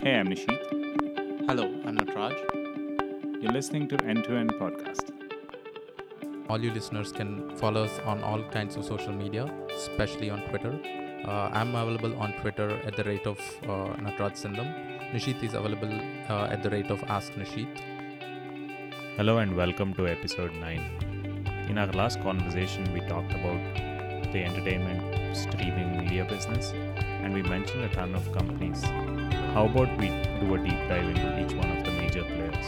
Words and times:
Hey, 0.00 0.14
I'm 0.14 0.28
Nisheeth. 0.28 1.46
Hello, 1.48 1.64
I'm 1.84 1.98
Nataraj. 1.98 3.42
You're 3.42 3.50
listening 3.50 3.88
to 3.88 3.96
End 4.04 4.22
to 4.24 4.36
End 4.36 4.52
Podcast. 4.54 5.10
All 6.48 6.62
you 6.62 6.70
listeners 6.70 7.10
can 7.10 7.56
follow 7.56 7.82
us 7.82 7.98
on 8.04 8.22
all 8.22 8.44
kinds 8.50 8.76
of 8.76 8.84
social 8.84 9.12
media, 9.12 9.52
especially 9.74 10.30
on 10.30 10.42
Twitter. 10.50 10.78
Uh, 11.26 11.50
I'm 11.52 11.74
available 11.74 12.16
on 12.20 12.32
Twitter 12.34 12.70
at 12.86 12.94
the 12.94 13.02
rate 13.02 13.26
of 13.26 13.40
uh, 13.64 13.96
Nataraj 14.04 14.38
Sindam. 14.44 14.72
Nisheeth 15.12 15.42
is 15.42 15.54
available 15.54 15.92
uh, 16.28 16.46
at 16.54 16.62
the 16.62 16.70
rate 16.70 16.92
of 16.92 17.02
Ask 17.08 17.32
Nisheeth. 17.32 17.80
Hello, 19.16 19.38
and 19.38 19.56
welcome 19.56 19.94
to 19.94 20.06
episode 20.06 20.54
9. 20.54 21.66
In 21.68 21.76
our 21.76 21.88
last 21.88 22.20
conversation, 22.22 22.92
we 22.94 23.00
talked 23.00 23.32
about 23.32 23.74
the 24.32 24.44
entertainment 24.44 25.36
streaming 25.36 25.98
media 25.98 26.24
business 26.24 26.72
and 27.22 27.34
we 27.34 27.42
mentioned 27.42 27.82
a 27.82 27.88
ton 27.88 28.14
of 28.14 28.30
companies. 28.32 28.84
How 29.58 29.64
about 29.64 29.90
we 29.98 30.06
do 30.06 30.54
a 30.54 30.58
deep 30.58 30.78
dive 30.88 31.04
into 31.04 31.44
each 31.44 31.52
one 31.52 31.68
of 31.76 31.84
the 31.84 31.90
major 31.90 32.22
players? 32.22 32.64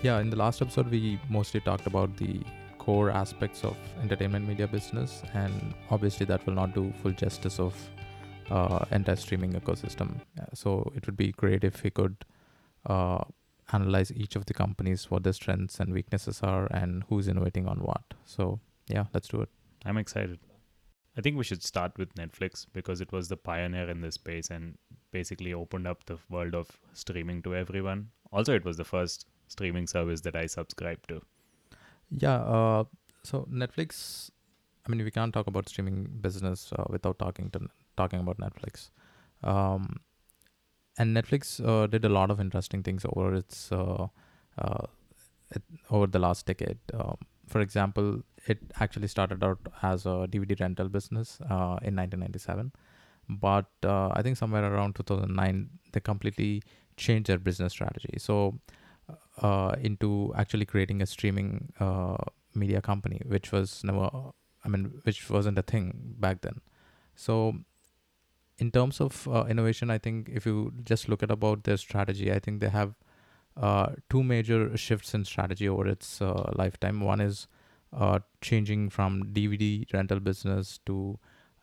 Yeah, 0.00 0.20
in 0.20 0.30
the 0.30 0.36
last 0.36 0.62
episode, 0.62 0.88
we 0.88 1.18
mostly 1.28 1.58
talked 1.58 1.88
about 1.88 2.16
the 2.16 2.40
core 2.78 3.10
aspects 3.10 3.64
of 3.64 3.76
entertainment 4.00 4.46
media 4.46 4.68
business, 4.68 5.24
and 5.34 5.74
obviously, 5.90 6.24
that 6.26 6.46
will 6.46 6.54
not 6.54 6.72
do 6.72 6.92
full 7.02 7.10
justice 7.10 7.58
of 7.58 7.74
uh, 8.48 8.84
entire 8.92 9.16
streaming 9.16 9.54
ecosystem. 9.54 10.20
So, 10.54 10.92
it 10.94 11.04
would 11.06 11.16
be 11.16 11.32
great 11.32 11.64
if 11.64 11.82
we 11.82 11.90
could 11.90 12.14
uh, 12.86 13.24
analyze 13.72 14.12
each 14.12 14.36
of 14.36 14.46
the 14.46 14.54
companies, 14.54 15.10
what 15.10 15.24
their 15.24 15.32
strengths 15.32 15.80
and 15.80 15.92
weaknesses 15.92 16.42
are, 16.44 16.66
and 16.66 17.02
who's 17.08 17.26
innovating 17.26 17.66
on 17.66 17.78
what. 17.78 18.04
So, 18.24 18.60
yeah, 18.86 19.06
let's 19.12 19.26
do 19.26 19.40
it. 19.40 19.48
I'm 19.84 19.98
excited. 19.98 20.38
I 21.16 21.22
think 21.22 21.36
we 21.36 21.44
should 21.44 21.64
start 21.64 21.98
with 21.98 22.14
Netflix 22.14 22.66
because 22.72 23.00
it 23.00 23.10
was 23.10 23.28
the 23.28 23.36
pioneer 23.36 23.90
in 23.90 24.00
this 24.00 24.14
space 24.14 24.48
and 24.48 24.78
basically 25.12 25.52
opened 25.52 25.86
up 25.86 26.04
the 26.06 26.18
world 26.28 26.54
of 26.54 26.70
streaming 26.92 27.42
to 27.42 27.54
everyone. 27.54 28.08
Also, 28.32 28.54
it 28.54 28.64
was 28.64 28.76
the 28.76 28.84
first 28.84 29.26
streaming 29.48 29.86
service 29.86 30.22
that 30.22 30.36
I 30.36 30.46
subscribed 30.46 31.08
to. 31.08 31.22
Yeah. 32.10 32.36
Uh, 32.36 32.84
so 33.22 33.46
Netflix. 33.50 34.30
I 34.86 34.90
mean, 34.90 35.04
we 35.04 35.10
can't 35.12 35.32
talk 35.32 35.46
about 35.46 35.68
streaming 35.68 36.08
business 36.20 36.72
uh, 36.76 36.84
without 36.88 37.18
talking 37.18 37.50
to 37.50 37.68
talking 37.96 38.20
about 38.20 38.38
Netflix. 38.38 38.90
Um, 39.42 40.00
and 40.98 41.16
Netflix 41.16 41.64
uh, 41.66 41.86
did 41.86 42.04
a 42.04 42.08
lot 42.08 42.30
of 42.30 42.40
interesting 42.40 42.82
things 42.82 43.04
over 43.04 43.34
its 43.34 43.70
uh, 43.72 44.08
uh, 44.58 44.86
it, 45.50 45.62
over 45.90 46.06
the 46.06 46.18
last 46.18 46.46
decade. 46.46 46.78
Um, 46.92 47.16
for 47.46 47.60
example, 47.60 48.22
it 48.46 48.58
actually 48.80 49.08
started 49.08 49.44
out 49.44 49.58
as 49.82 50.06
a 50.06 50.26
DVD 50.30 50.58
rental 50.60 50.88
business 50.88 51.38
uh, 51.42 51.78
in 51.82 51.96
1997, 51.96 52.72
but 53.40 53.66
uh, 53.84 54.08
I 54.12 54.22
think 54.22 54.36
somewhere 54.36 54.64
around 54.64 54.96
2009 54.96 55.70
they 55.92 56.00
completely 56.00 56.62
changed 56.96 57.28
their 57.28 57.38
business 57.38 57.72
strategy. 57.72 58.14
So 58.18 58.58
uh, 59.40 59.74
into 59.80 60.32
actually 60.36 60.64
creating 60.64 61.02
a 61.02 61.06
streaming 61.06 61.72
uh, 61.80 62.16
media 62.54 62.80
company, 62.80 63.20
which 63.26 63.52
was 63.52 63.82
never, 63.84 64.08
I 64.64 64.68
mean, 64.68 65.00
which 65.04 65.28
wasn't 65.30 65.58
a 65.58 65.62
thing 65.62 66.14
back 66.18 66.42
then. 66.42 66.60
So 67.14 67.56
in 68.58 68.70
terms 68.70 69.00
of 69.00 69.26
uh, 69.28 69.44
innovation, 69.48 69.90
I 69.90 69.98
think 69.98 70.28
if 70.32 70.46
you 70.46 70.72
just 70.84 71.08
look 71.08 71.22
at 71.22 71.30
about 71.30 71.64
their 71.64 71.76
strategy, 71.76 72.32
I 72.32 72.38
think 72.38 72.60
they 72.60 72.68
have 72.68 72.94
uh, 73.56 73.88
two 74.08 74.22
major 74.22 74.76
shifts 74.76 75.14
in 75.14 75.24
strategy 75.24 75.68
over 75.68 75.86
its 75.86 76.22
uh, 76.22 76.52
lifetime. 76.54 77.00
One 77.00 77.20
is 77.20 77.48
uh, 77.92 78.20
changing 78.40 78.90
from 78.90 79.32
DVD 79.32 79.92
rental 79.92 80.20
business 80.20 80.78
to 80.86 81.18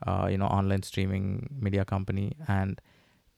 uh, 0.05 0.28
you 0.30 0.38
know 0.38 0.47
online 0.47 0.83
streaming 0.83 1.50
media 1.59 1.86
company, 1.86 2.36
and 2.47 2.81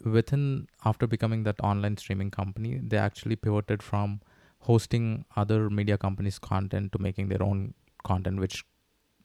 within 0.04 0.67
after 0.86 1.08
becoming 1.08 1.44
that 1.44 1.59
online 1.62 1.98
streaming 1.98 2.31
company, 2.31 2.80
they 2.81 2.98
actually 2.98 3.36
pivoted 3.36 3.84
from 3.84 4.22
hosting 4.59 5.26
other 5.36 5.70
media 5.70 5.98
companies' 5.98 6.39
content 6.39 6.92
to 6.92 7.00
making 7.00 7.30
their 7.30 7.44
own 7.44 7.73
content, 8.04 8.39
which 8.39 8.64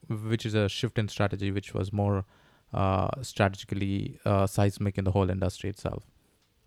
which 0.09 0.47
is 0.47 0.55
a 0.55 0.69
shift 0.69 0.99
in 0.99 1.09
strategy, 1.09 1.51
which 1.51 1.75
was 1.75 1.93
more 1.93 2.25
uh, 2.73 3.09
strategically 3.23 4.19
uh, 4.25 4.47
seismic 4.47 4.99
in 4.99 5.05
the 5.05 5.11
whole 5.11 5.31
industry 5.31 5.71
itself. 5.71 6.05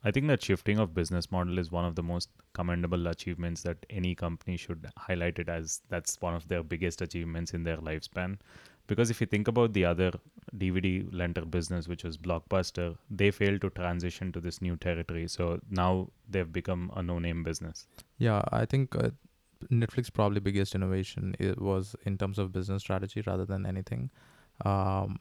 I 0.04 0.12
think 0.12 0.28
that 0.28 0.42
shifting 0.42 0.80
of 0.80 0.94
business 0.94 1.30
model 1.30 1.58
is 1.58 1.72
one 1.72 1.84
of 1.84 1.96
the 1.96 2.04
most 2.04 2.30
commendable 2.54 3.08
achievements 3.08 3.64
that 3.64 3.86
any 3.90 4.16
company 4.16 4.56
should 4.56 4.88
highlight 4.98 5.40
it 5.40 5.50
as 5.50 5.82
that's 5.90 6.22
one 6.22 6.34
of 6.34 6.48
their 6.48 6.64
biggest 6.64 7.02
achievements 7.02 7.54
in 7.54 7.64
their 7.64 7.78
lifespan. 7.78 8.38
Because 8.90 9.12
if 9.12 9.22
you 9.22 9.28
think 9.28 9.48
about 9.48 9.74
the 9.74 9.86
other 9.86 10.12
DVD 10.58 11.08
lender 11.14 11.46
business, 11.46 11.88
which 11.88 12.04
was 12.04 12.18
Blockbuster, 12.18 12.98
they 13.10 13.30
failed 13.30 13.62
to 13.62 13.70
transition 13.70 14.32
to 14.32 14.42
this 14.42 14.62
new 14.64 14.76
territory. 14.78 15.28
So 15.28 15.60
now 15.70 16.10
they've 16.28 16.52
become 16.52 16.92
a 16.96 17.04
no 17.04 17.20
name 17.20 17.44
business. 17.44 17.86
Yeah, 18.18 18.42
I 18.52 18.66
think 18.66 18.96
uh, 18.96 19.12
Netflix 19.72 20.12
probably 20.12 20.40
biggest 20.40 20.74
innovation 20.74 21.36
it 21.40 21.62
was 21.62 21.96
in 22.06 22.18
terms 22.18 22.40
of 22.40 22.52
business 22.52 22.82
strategy 22.82 23.22
rather 23.28 23.46
than 23.46 23.68
anything. 23.68 24.10
Um, 24.66 25.20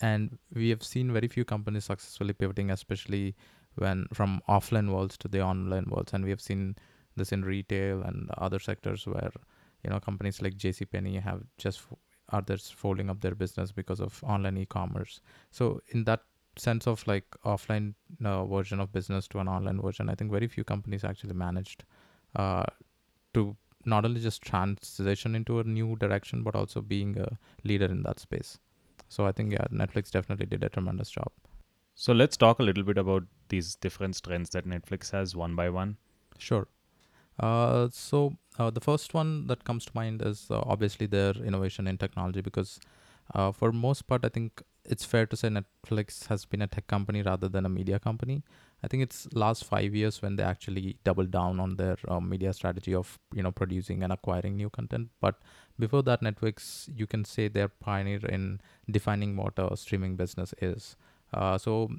and 0.00 0.38
we 0.54 0.70
have 0.70 0.84
seen 0.84 1.12
very 1.12 1.26
few 1.26 1.44
companies 1.44 1.86
successfully 1.86 2.34
pivoting, 2.34 2.70
especially 2.70 3.34
when 3.74 4.06
from 4.12 4.40
offline 4.48 4.92
worlds 4.92 5.16
to 5.18 5.28
the 5.28 5.42
online 5.42 5.86
worlds 5.90 6.12
and 6.12 6.24
we 6.24 6.30
have 6.30 6.40
seen 6.40 6.76
this 7.16 7.32
in 7.32 7.44
retail 7.44 8.02
and 8.02 8.30
other 8.38 8.58
sectors 8.58 9.06
where 9.06 9.32
you 9.84 9.90
know 9.90 10.00
companies 10.00 10.40
like 10.42 10.56
jcpenney 10.56 11.20
have 11.22 11.42
just 11.58 11.80
others 12.32 12.70
folding 12.70 13.10
up 13.10 13.20
their 13.20 13.34
business 13.34 13.72
because 13.72 14.00
of 14.00 14.22
online 14.24 14.56
e-commerce 14.58 15.20
so 15.50 15.80
in 15.88 16.04
that 16.04 16.20
sense 16.56 16.86
of 16.86 17.06
like 17.06 17.24
offline 17.44 17.94
uh, 18.24 18.44
version 18.44 18.80
of 18.80 18.92
business 18.92 19.28
to 19.28 19.38
an 19.38 19.48
online 19.48 19.80
version 19.80 20.08
i 20.08 20.14
think 20.14 20.30
very 20.30 20.48
few 20.48 20.64
companies 20.64 21.04
actually 21.04 21.34
managed 21.34 21.84
uh, 22.36 22.64
to 23.32 23.56
not 23.84 24.04
only 24.04 24.20
just 24.20 24.42
transition 24.42 25.34
into 25.34 25.60
a 25.60 25.64
new 25.64 25.96
direction 25.96 26.42
but 26.42 26.54
also 26.54 26.80
being 26.80 27.16
a 27.18 27.38
leader 27.64 27.86
in 27.86 28.02
that 28.02 28.18
space 28.18 28.58
so 29.08 29.24
i 29.26 29.32
think 29.32 29.52
yeah 29.52 29.66
netflix 29.72 30.10
definitely 30.10 30.46
did 30.46 30.64
a 30.64 30.68
tremendous 30.68 31.10
job 31.10 31.30
so 32.00 32.12
let's 32.12 32.36
talk 32.36 32.60
a 32.60 32.62
little 32.62 32.84
bit 32.84 32.96
about 32.96 33.24
these 33.48 33.74
different 33.74 34.14
strengths 34.14 34.50
that 34.50 34.64
Netflix 34.64 35.10
has 35.10 35.34
one 35.34 35.56
by 35.56 35.68
one. 35.68 35.96
Sure. 36.38 36.68
Uh, 37.38 37.88
so 37.90 38.34
uh, 38.58 38.70
the 38.70 38.80
first 38.80 39.14
one 39.14 39.46
that 39.46 39.64
comes 39.64 39.84
to 39.84 39.92
mind 39.94 40.22
is 40.22 40.46
uh, 40.50 40.60
obviously 40.66 41.06
their 41.06 41.32
innovation 41.32 41.86
in 41.86 41.96
technology 41.96 42.40
because 42.40 42.80
uh, 43.34 43.52
for 43.52 43.70
most 43.70 44.06
part 44.08 44.24
i 44.24 44.28
think 44.28 44.62
it's 44.84 45.04
fair 45.04 45.26
to 45.26 45.36
say 45.36 45.48
netflix 45.48 46.26
has 46.26 46.44
been 46.44 46.62
a 46.62 46.66
tech 46.66 46.86
company 46.86 47.22
rather 47.22 47.48
than 47.48 47.66
a 47.66 47.68
media 47.68 47.98
company. 47.98 48.42
I 48.82 48.86
think 48.86 49.02
it's 49.02 49.28
last 49.34 49.64
five 49.64 49.94
years 49.94 50.22
when 50.22 50.36
they 50.36 50.44
actually 50.44 50.96
doubled 51.04 51.30
down 51.30 51.58
on 51.60 51.76
their 51.76 51.96
uh, 52.06 52.20
media 52.20 52.52
strategy 52.52 52.94
of 52.94 53.18
you 53.34 53.42
know 53.42 53.50
producing 53.50 54.02
and 54.02 54.12
acquiring 54.12 54.56
new 54.56 54.70
content. 54.70 55.08
But 55.20 55.40
before 55.78 56.02
that 56.04 56.22
netflix 56.22 56.88
you 56.96 57.06
can 57.06 57.24
say 57.24 57.48
they're 57.48 57.68
pioneer 57.68 58.24
in 58.26 58.60
defining 58.90 59.36
what 59.36 59.58
a 59.58 59.76
streaming 59.76 60.16
business 60.16 60.54
is. 60.62 60.96
Uh, 61.34 61.58
so 61.58 61.90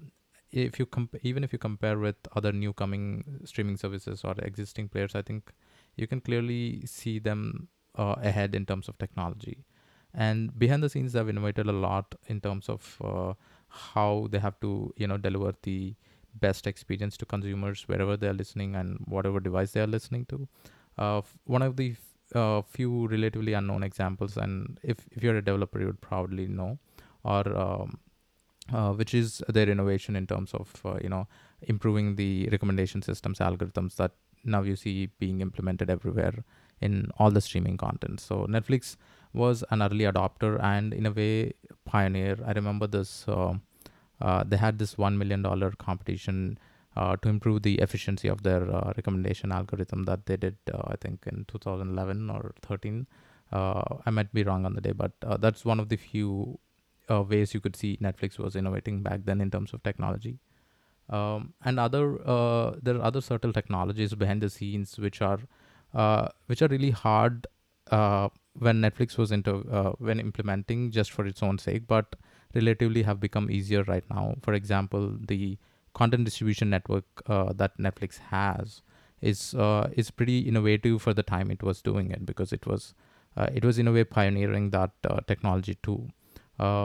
if 0.52 0.80
you 0.80 0.86
comp- 0.86 1.16
even 1.24 1.44
if 1.44 1.54
you 1.54 1.60
compare 1.60 1.98
with 1.98 2.16
other 2.36 2.52
new 2.52 2.74
coming 2.74 3.42
streaming 3.46 3.78
services 3.78 4.24
or 4.24 4.36
existing 4.40 4.90
players, 4.90 5.16
I 5.16 5.22
think 5.22 5.52
you 5.96 6.08
can 6.08 6.22
clearly 6.22 6.86
see 6.86 7.20
them 7.20 7.68
uh, 7.98 8.16
ahead 8.22 8.56
in 8.56 8.66
terms 8.66 8.88
of 8.88 8.98
technology. 8.98 9.66
And 10.14 10.58
behind 10.58 10.82
the 10.82 10.90
scenes, 10.90 11.14
they've 11.14 11.30
innovated 11.30 11.68
a 11.68 11.72
lot 11.72 12.16
in 12.28 12.42
terms 12.42 12.68
of 12.68 12.98
uh, 13.04 13.34
how 13.68 14.28
they 14.32 14.40
have 14.40 14.59
to, 14.62 14.94
you 14.98 15.08
know, 15.08 15.18
deliver 15.18 15.54
the 15.64 15.96
best 16.36 16.68
experience 16.68 17.18
to 17.18 17.26
consumers 17.26 17.88
wherever 17.88 18.18
they're 18.18 18.34
listening 18.34 18.76
and 18.76 19.00
whatever 19.06 19.40
device 19.40 19.72
they 19.72 19.82
are 19.82 19.88
listening 19.88 20.26
to. 20.26 20.48
Uh, 20.98 21.22
one 21.46 21.62
of 21.62 21.76
the 21.76 21.96
uh, 22.34 22.62
few 22.62 23.08
relatively 23.08 23.54
unknown 23.54 23.84
examples, 23.84 24.38
and 24.38 24.80
if, 24.84 24.98
if 25.12 25.24
you're 25.24 25.38
a 25.38 25.44
developer, 25.44 25.80
you 25.80 25.86
would 25.88 26.02
probably 26.02 26.48
know, 26.48 26.78
or 27.24 27.58
um, 27.58 28.00
uh, 28.74 28.91
which 28.94 29.13
is 29.13 29.41
their 29.47 29.69
innovation 29.69 30.16
in 30.16 30.28
terms 30.28 30.53
of 30.53 30.72
uh, 30.85 30.97
you 31.02 31.09
know 31.09 31.28
improving 31.64 32.16
the 32.16 32.47
recommendation 32.52 33.02
systems 33.02 33.40
algorithms 33.40 33.96
that 33.96 34.11
now 34.44 34.61
you 34.61 34.76
see 34.76 35.08
being 35.20 35.41
implemented 35.41 35.90
everywhere 35.90 36.34
in 36.82 37.11
all 37.17 37.32
the 37.32 37.41
streaming 37.41 37.78
content 37.78 38.20
so 38.20 38.46
netflix 38.47 38.96
was 39.34 39.64
an 39.70 39.82
early 39.82 40.05
adopter 40.05 40.61
and 40.61 40.94
in 40.94 41.05
a 41.05 41.11
way 41.11 41.53
pioneer. 41.85 42.38
I 42.46 42.52
remember 42.53 42.88
this 42.88 43.26
uh, 43.28 43.53
uh 44.22 44.44
they 44.44 44.58
had 44.58 44.79
this 44.79 44.97
1 44.97 45.17
million 45.17 45.41
dollar 45.41 45.72
competition 45.72 46.58
uh, 46.96 47.16
to 47.17 47.29
improve 47.29 47.61
the 47.61 47.76
efficiency 47.76 48.28
of 48.28 48.44
their 48.44 48.70
uh, 48.73 48.91
recommendation 48.97 49.52
algorithm 49.52 50.03
that 50.03 50.26
they 50.26 50.35
did 50.35 50.58
i 50.88 50.96
think 50.99 51.26
in 51.28 51.46
2011 51.47 52.29
or 52.29 52.53
13 52.64 53.08
i 53.53 54.09
might 54.09 54.34
be 54.34 54.44
wrong 54.44 54.66
on 54.66 54.73
the 54.73 54.82
day 54.82 54.91
but 54.91 55.14
that's 55.40 55.64
one 55.64 55.79
of 55.79 55.88
the 55.90 55.96
few 55.96 56.59
uh, 57.09 57.22
ways 57.22 57.53
you 57.53 57.59
could 57.59 57.76
see 57.76 57.97
Netflix 57.97 58.38
was 58.38 58.56
innovating 58.56 59.02
back 59.03 59.22
then 59.26 59.41
in 59.41 59.52
terms 59.52 59.73
of 59.73 59.84
technology. 59.84 60.40
Um, 61.09 61.53
and 61.66 61.79
other 61.79 62.20
uh, 62.28 62.76
there 62.82 62.96
are 62.96 63.02
other 63.02 63.22
subtle 63.22 63.52
technologies 63.52 64.14
behind 64.14 64.44
the 64.44 64.50
scenes 64.50 64.97
which 65.00 65.22
are 65.22 65.40
uh, 65.94 66.28
which 66.46 66.61
are 66.61 66.67
really 66.67 66.91
hard 66.91 67.47
uh, 67.90 68.29
when 68.53 68.79
Netflix 68.82 69.17
was 69.17 69.32
into 69.32 69.67
uh, 69.72 69.94
when 69.97 70.20
implementing 70.20 70.91
just 70.91 71.11
for 71.11 71.26
its 71.26 71.41
own 71.41 71.58
sake, 71.58 71.88
but 71.88 72.16
relatively 72.53 73.03
have 73.03 73.20
become 73.20 73.50
easier 73.50 73.84
right 73.84 74.03
now. 74.09 74.35
For 74.44 74.53
example, 74.53 75.17
the 75.28 75.58
content 75.94 76.26
distribution 76.26 76.70
network 76.70 77.06
uh, 77.26 77.53
that 77.53 77.78
Netflix 77.79 78.20
has 78.29 78.84
is 79.22 79.56
is 79.94 80.11
pretty 80.11 80.40
innovative 80.41 81.02
for 81.02 81.14
the 81.14 81.23
time 81.23 81.50
it 81.52 81.64
was 81.64 81.82
doing 81.82 82.11
it 82.11 82.26
because 82.26 82.53
it 82.53 82.66
was 82.67 82.94
it 83.38 83.66
was 83.66 83.79
in 83.79 83.88
a 83.88 83.91
way 83.91 84.03
pioneering 84.03 84.70
that 84.70 84.91
technology 85.28 85.76
too. 85.82 86.08
Uh, 86.59 86.84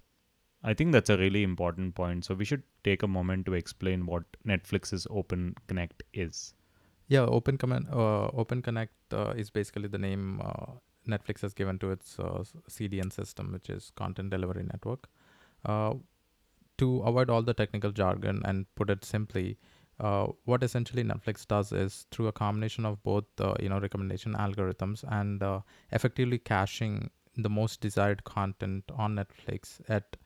I 0.65 0.73
think 0.73 0.93
that's 0.93 1.11
a 1.11 1.19
really 1.19 1.43
important 1.43 1.95
point. 1.95 2.25
So 2.25 2.35
we 2.35 2.47
should 2.47 2.63
take 2.83 3.03
a 3.03 3.07
moment 3.07 3.45
to 3.47 3.53
explain 3.53 4.07
what 4.07 4.25
Netflix's 4.47 5.07
Open 5.11 5.55
Connect 5.67 6.03
is. 6.15 6.55
Yeah, 7.09 7.21
Open 7.21 7.59
Command, 7.59 7.87
uh, 7.93 8.29
Open 8.29 8.63
Connect 8.63 8.95
uh, 9.13 9.35
is 9.37 9.51
basically 9.51 9.89
the 9.89 9.99
name 9.99 10.41
uh, 10.43 10.73
Netflix 11.07 11.43
has 11.43 11.53
given 11.53 11.79
to 11.81 11.91
its 11.91 12.19
uh, 12.19 12.43
CDN 12.71 13.13
system, 13.13 13.53
which 13.53 13.69
is 13.69 13.93
Content 13.95 14.31
Delivery 14.31 14.63
Network. 14.63 15.07
Uh, 15.67 15.95
to 16.79 17.01
avoid 17.01 17.29
all 17.29 17.43
the 17.43 17.53
technical 17.53 17.93
jargon 17.93 18.41
and 18.47 18.65
put 18.75 18.89
it 18.89 19.05
simply, 19.05 19.59
uh, 20.01 20.29
what 20.47 20.63
essentially 20.63 21.05
Netflix 21.05 21.47
does 21.47 21.73
is 21.73 22.07
through 22.11 22.29
a 22.29 22.33
combination 22.33 22.87
of 22.87 23.03
both, 23.03 23.25
you 23.61 23.69
know, 23.69 23.79
recommendation 23.79 24.35
algorithms 24.35 25.05
and 25.13 25.43
effectively 25.93 26.39
caching 26.39 27.11
the 27.37 27.51
most 27.51 27.81
desired 27.81 28.25
content 28.25 28.85
on 28.97 29.15
Netflix 29.15 29.81
at 29.89 30.17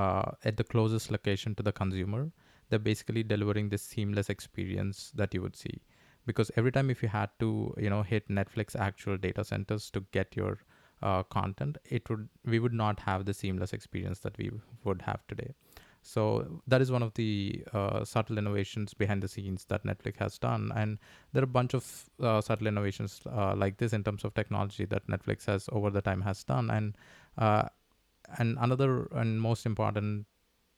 uh, 0.00 0.32
at 0.44 0.56
the 0.56 0.64
closest 0.64 1.10
location 1.16 1.54
to 1.54 1.62
the 1.62 1.72
consumer, 1.72 2.22
they're 2.68 2.86
basically 2.90 3.22
delivering 3.22 3.68
this 3.68 3.82
seamless 3.82 4.30
experience 4.30 5.12
that 5.14 5.34
you 5.34 5.42
would 5.42 5.56
see. 5.56 5.76
Because 6.26 6.50
every 6.56 6.72
time 6.72 6.90
if 6.90 7.02
you 7.02 7.08
had 7.08 7.30
to, 7.40 7.74
you 7.78 7.90
know, 7.90 8.02
hit 8.02 8.28
Netflix 8.28 8.74
actual 8.88 9.18
data 9.26 9.44
centers 9.44 9.90
to 9.90 10.00
get 10.12 10.36
your 10.36 10.58
uh, 11.02 11.22
content, 11.24 11.76
it 11.84 12.08
would 12.08 12.28
we 12.44 12.58
would 12.58 12.72
not 12.72 13.00
have 13.00 13.24
the 13.26 13.34
seamless 13.34 13.74
experience 13.78 14.20
that 14.20 14.38
we 14.38 14.50
would 14.84 15.02
have 15.02 15.26
today. 15.28 15.50
So 16.06 16.22
that 16.66 16.82
is 16.84 16.90
one 16.92 17.02
of 17.02 17.12
the 17.14 17.64
uh, 17.72 18.04
subtle 18.04 18.38
innovations 18.38 18.94
behind 19.02 19.22
the 19.22 19.28
scenes 19.28 19.64
that 19.66 19.84
Netflix 19.84 20.18
has 20.18 20.38
done, 20.38 20.72
and 20.76 20.98
there 21.32 21.42
are 21.42 21.50
a 21.52 21.56
bunch 21.58 21.74
of 21.74 21.86
uh, 22.22 22.40
subtle 22.40 22.66
innovations 22.72 23.20
uh, 23.26 23.54
like 23.56 23.78
this 23.78 23.92
in 23.92 24.04
terms 24.04 24.24
of 24.24 24.34
technology 24.34 24.84
that 24.86 25.06
Netflix 25.14 25.46
has 25.46 25.68
over 25.72 25.90
the 25.90 26.02
time 26.02 26.20
has 26.22 26.44
done. 26.44 26.70
And 26.70 26.94
uh, 27.38 27.64
and 28.38 28.56
another 28.60 29.06
and 29.12 29.40
most 29.40 29.66
important 29.66 30.26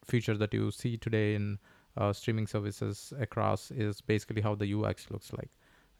feature 0.04 0.36
that 0.36 0.54
you 0.54 0.70
see 0.70 0.96
today 0.96 1.34
in 1.34 1.58
uh, 1.96 2.12
streaming 2.12 2.46
services 2.46 3.12
across 3.18 3.70
is 3.70 4.00
basically 4.00 4.42
how 4.42 4.54
the 4.54 4.74
UX 4.74 5.10
looks 5.10 5.32
like. 5.32 5.50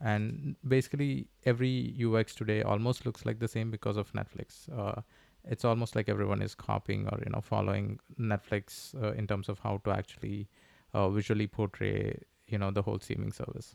And 0.01 0.57
basically, 0.69 1.29
every 1.45 1.97
UX 2.05 2.35
today 2.35 2.63
almost 2.63 3.07
looks 3.07 3.25
like 3.25 3.39
the 3.39 3.49
same 3.49 3.71
because 3.71 3.97
of 3.97 4.13
Netflix. 4.13 4.69
Uh, 4.77 5.01
it's 5.45 5.65
almost 5.65 5.97
like 5.97 6.09
everyone 6.09 6.43
is 6.43 6.55
copying 6.55 7.09
or 7.09 7.19
you 7.25 7.31
know 7.31 7.41
following 7.41 7.99
Netflix 8.21 8.95
uh, 9.03 9.13
in 9.13 9.27
terms 9.27 9.49
of 9.49 9.59
how 9.61 9.81
to 9.85 9.91
actually 9.91 10.49
uh, 10.93 11.09
visually 11.09 11.47
portray 11.47 12.19
you 12.49 12.59
know 12.59 12.71
the 12.71 12.83
whole 12.83 12.99
streaming 12.99 13.33
service. 13.33 13.75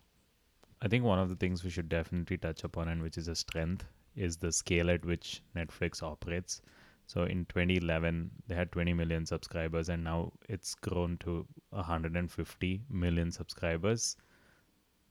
I 0.81 0.87
think 0.87 1.03
one 1.03 1.19
of 1.19 1.29
the 1.29 1.35
things 1.35 1.63
we 1.63 1.69
should 1.69 1.89
definitely 1.89 2.37
touch 2.37 2.63
upon, 2.63 2.87
and 2.87 3.01
which 3.01 3.17
is 3.17 3.27
a 3.27 3.35
strength, 3.35 3.85
is 4.15 4.37
the 4.37 4.51
scale 4.51 4.89
at 4.89 5.05
which 5.05 5.41
Netflix 5.55 6.01
operates. 6.03 6.61
So 7.07 7.23
in 7.23 7.45
2011, 7.45 8.31
they 8.47 8.55
had 8.55 8.71
20 8.71 8.93
million 8.93 9.25
subscribers, 9.25 9.89
and 9.89 10.03
now 10.03 10.31
it's 10.47 10.75
grown 10.75 11.17
to 11.19 11.45
150 11.71 12.81
million 12.89 13.31
subscribers. 13.31 14.15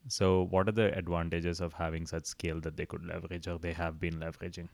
So, 0.08 0.46
what 0.50 0.66
are 0.68 0.72
the 0.72 0.96
advantages 0.96 1.60
of 1.60 1.74
having 1.74 2.06
such 2.06 2.24
scale 2.24 2.60
that 2.60 2.76
they 2.76 2.86
could 2.86 3.04
leverage 3.04 3.46
or 3.46 3.58
they 3.58 3.74
have 3.74 4.00
been 4.00 4.14
leveraging? 4.14 4.68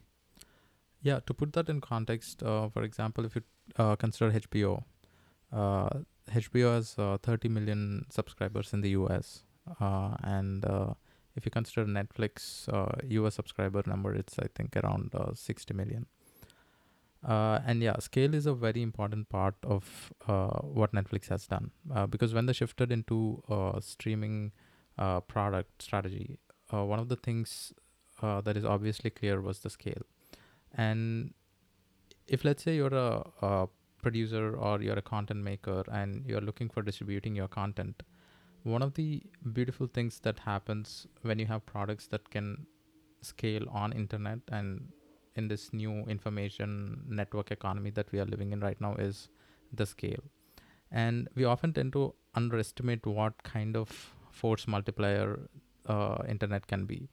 Yeah, 1.03 1.21
to 1.27 1.35
put 1.35 1.53
that 1.55 1.69
in 1.69 1.81
context, 1.81 2.43
uh, 2.43 2.69
for 2.69 2.83
example, 2.83 3.25
if 3.25 3.35
you 3.35 3.43
uh, 3.77 3.97
consider 3.97 4.31
HBO, 4.31 4.85
uh, 5.53 5.89
HBO 6.31 6.75
has 6.75 6.95
uh, 6.99 7.19
30 7.23 7.49
million 7.49 8.07
subscribers 8.11 8.73
in 8.73 8.81
the 8.81 8.91
US. 8.91 9.43
Uh, 9.81 10.17
and 10.23 10.65
uh, 10.65 10.95
if 11.35 11.45
you 11.45 11.51
consider 11.51 11.87
Netflix 11.87 12.69
US 13.11 13.35
subscriber 13.35 13.83
number, 13.87 14.15
it's 14.15 14.39
I 14.39 14.47
think 14.55 14.77
around 14.77 15.15
60 15.35 15.75
million. 15.75 16.07
Uh, 17.27 17.61
and 17.67 17.83
yeah, 17.83 17.99
scale 17.99 18.35
is 18.35 18.47
a 18.47 18.55
very 18.55 18.83
important 18.83 19.29
part 19.29 19.57
of 19.65 20.13
uh, 20.29 20.59
what 20.61 20.93
Netflix 20.93 21.29
has 21.29 21.47
done 21.47 21.73
uh, 21.93 22.07
because 22.07 22.33
when 22.33 22.47
they 22.47 22.53
shifted 22.53 22.93
into 22.93 23.43
uh, 23.49 23.81
streaming 23.81 24.53
uh, 24.97 25.21
product 25.21 25.83
strategy, 25.83 26.39
uh, 26.73 26.85
one 26.85 27.01
of 27.01 27.09
the 27.09 27.17
things 27.17 27.73
that 28.23 28.57
is 28.57 28.65
obviously 28.65 29.11
clear 29.11 29.41
was 29.43 29.59
the 29.59 29.69
scale. 29.69 30.03
And 30.75 31.35
if 32.27 32.45
let's 32.45 32.63
say 32.63 32.77
you're 32.77 32.95
a, 32.95 33.23
a 33.43 33.69
producer 34.03 34.57
or 34.57 34.81
you're 34.81 34.99
a 34.99 35.03
content 35.03 35.43
maker 35.43 35.85
and 35.93 36.25
you're 36.27 36.41
looking 36.41 36.71
for 36.71 36.83
distributing 36.83 37.37
your 37.37 37.49
content, 37.49 38.03
one 38.63 38.83
of 38.83 38.95
the 38.95 39.23
beautiful 39.53 39.87
things 39.87 40.21
that 40.21 40.39
happens 40.41 41.07
when 41.23 41.39
you 41.39 41.47
have 41.47 41.67
products 41.67 42.07
that 42.09 42.31
can 42.31 42.67
scale 43.21 43.69
on 43.71 43.93
internet 43.93 44.39
and 44.51 44.89
in 45.37 45.49
this 45.49 45.73
new 45.73 46.05
information 46.05 47.05
network 47.09 47.51
economy 47.51 47.91
that 47.91 48.11
we 48.13 48.19
are 48.19 48.25
living 48.25 48.53
in 48.53 48.61
right 48.61 48.81
now 48.81 48.95
is 48.95 49.29
the 49.73 49.87
scale. 49.87 50.25
And 50.91 51.29
we 51.35 51.45
often 51.45 51.73
tend 51.73 51.93
to 51.95 52.15
underestimate 52.35 53.07
what 53.07 53.43
kind 53.43 53.77
of 53.77 54.15
force 54.31 54.67
multiplier 54.67 55.49
uh, 55.87 56.19
internet 56.29 56.67
can 56.67 56.85
be. 56.85 57.09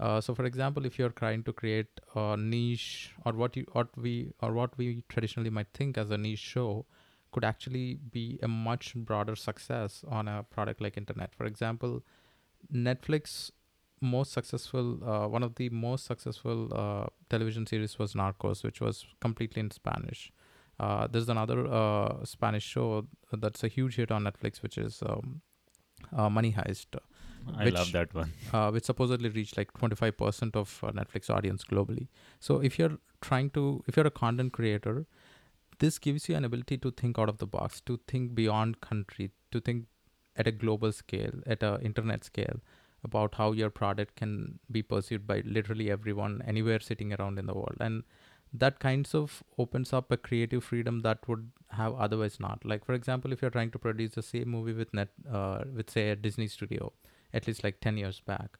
Uh, 0.00 0.20
so, 0.20 0.34
for 0.34 0.44
example, 0.44 0.84
if 0.84 0.98
you're 0.98 1.10
trying 1.10 1.42
to 1.44 1.52
create 1.52 2.00
a 2.16 2.36
niche 2.36 3.12
or 3.24 3.32
what 3.32 3.56
you 3.56 3.64
what 3.72 3.96
we 3.96 4.32
or 4.40 4.52
what 4.52 4.76
we 4.76 5.04
traditionally 5.08 5.50
might 5.50 5.68
think 5.72 5.96
as 5.96 6.10
a 6.10 6.18
niche 6.18 6.40
show, 6.40 6.84
could 7.30 7.44
actually 7.44 7.94
be 8.10 8.38
a 8.42 8.48
much 8.48 8.94
broader 8.96 9.36
success 9.36 10.04
on 10.08 10.26
a 10.26 10.42
product 10.42 10.80
like 10.80 10.96
internet. 10.96 11.34
For 11.34 11.46
example, 11.46 12.02
Netflix 12.72 13.50
most 14.04 14.32
successful 14.32 14.98
uh, 15.04 15.26
one 15.26 15.42
of 15.42 15.54
the 15.56 15.68
most 15.70 16.06
successful 16.06 16.68
uh, 16.74 17.06
television 17.30 17.66
series 17.66 17.98
was 17.98 18.14
narcos 18.14 18.62
which 18.62 18.80
was 18.80 19.06
completely 19.20 19.60
in 19.60 19.70
spanish 19.70 20.32
uh, 20.80 21.06
there's 21.06 21.28
another 21.28 21.66
uh, 21.66 22.24
spanish 22.24 22.64
show 22.64 23.06
that's 23.32 23.64
a 23.64 23.68
huge 23.68 23.96
hit 23.96 24.10
on 24.10 24.24
netflix 24.24 24.62
which 24.62 24.78
is 24.78 25.02
um, 25.06 25.40
uh, 26.16 26.28
money 26.28 26.52
heist 26.52 26.96
I 27.58 27.64
which, 27.66 27.74
love 27.74 27.92
that 27.92 28.14
one. 28.14 28.32
Uh, 28.52 28.70
which 28.70 28.84
supposedly 28.84 29.28
reached 29.28 29.58
like 29.58 29.70
25% 29.74 30.56
of 30.56 30.80
Netflix 30.94 31.28
audience 31.28 31.62
globally. 31.62 32.08
So 32.40 32.60
if 32.60 32.78
you're 32.78 32.96
trying 33.20 33.50
to, 33.50 33.84
if 33.86 33.98
you're 33.98 34.06
a 34.06 34.10
content 34.10 34.54
creator, 34.54 35.06
this 35.78 35.98
gives 35.98 36.28
you 36.28 36.36
an 36.36 36.44
ability 36.44 36.78
to 36.78 36.90
think 36.90 37.18
out 37.18 37.28
of 37.28 37.38
the 37.38 37.46
box, 37.46 37.80
to 37.82 37.98
think 38.06 38.34
beyond 38.34 38.80
country, 38.80 39.30
to 39.50 39.60
think 39.60 39.86
at 40.36 40.46
a 40.46 40.52
global 40.52 40.92
scale, 40.92 41.32
at 41.46 41.62
a 41.62 41.78
internet 41.82 42.24
scale, 42.24 42.60
about 43.04 43.34
how 43.34 43.52
your 43.52 43.70
product 43.70 44.16
can 44.16 44.58
be 44.70 44.82
perceived 44.82 45.26
by 45.26 45.42
literally 45.44 45.90
everyone 45.90 46.42
anywhere 46.46 46.80
sitting 46.80 47.12
around 47.12 47.38
in 47.38 47.46
the 47.46 47.54
world. 47.54 47.76
And 47.80 48.02
that 48.52 48.78
kinds 48.78 49.14
of 49.14 49.42
opens 49.58 49.92
up 49.92 50.10
a 50.10 50.16
creative 50.16 50.64
freedom 50.64 51.00
that 51.00 51.26
would 51.28 51.50
have 51.70 51.94
otherwise 51.94 52.38
not. 52.40 52.64
Like 52.64 52.84
for 52.84 52.94
example 52.94 53.32
if 53.32 53.42
you're 53.42 53.50
trying 53.50 53.72
to 53.72 53.78
produce 53.78 54.12
the 54.12 54.22
same 54.22 54.48
movie 54.48 54.72
with 54.72 54.94
net 54.94 55.08
uh, 55.30 55.64
with 55.74 55.90
say 55.90 56.10
a 56.10 56.16
disney 56.16 56.46
studio 56.46 56.92
at 57.32 57.46
least 57.48 57.64
like 57.64 57.80
10 57.80 57.96
years 57.96 58.20
back 58.20 58.58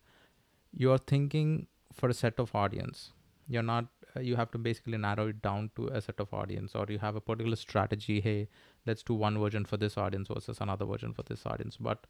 you 0.76 0.90
are 0.90 0.98
thinking 0.98 1.66
for 1.92 2.08
a 2.08 2.14
set 2.14 2.38
of 2.38 2.54
audience. 2.54 3.12
You're 3.48 3.62
not 3.62 3.86
uh, 4.16 4.20
you 4.20 4.36
have 4.36 4.50
to 4.52 4.58
basically 4.58 4.98
narrow 4.98 5.28
it 5.28 5.42
down 5.42 5.70
to 5.76 5.88
a 5.88 6.00
set 6.00 6.18
of 6.18 6.32
audience 6.32 6.74
or 6.74 6.86
you 6.88 6.98
have 6.98 7.16
a 7.16 7.20
particular 7.20 7.56
strategy 7.56 8.20
hey 8.20 8.48
let's 8.86 9.02
do 9.02 9.14
one 9.14 9.38
version 9.38 9.64
for 9.64 9.76
this 9.76 9.96
audience 9.96 10.28
versus 10.32 10.58
another 10.60 10.84
version 10.84 11.12
for 11.12 11.22
this 11.22 11.44
audience. 11.46 11.76
But 11.76 12.06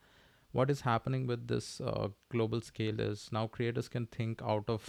what 0.55 0.71
is 0.71 0.81
happening 0.83 1.27
with 1.27 1.47
this 1.49 1.81
uh, 1.81 2.09
global 2.31 2.61
scale 2.61 3.01
is 3.01 3.29
now 3.33 3.47
creators 3.47 3.89
can 3.89 4.07
think 4.07 4.43
out 4.55 4.69
of 4.69 4.89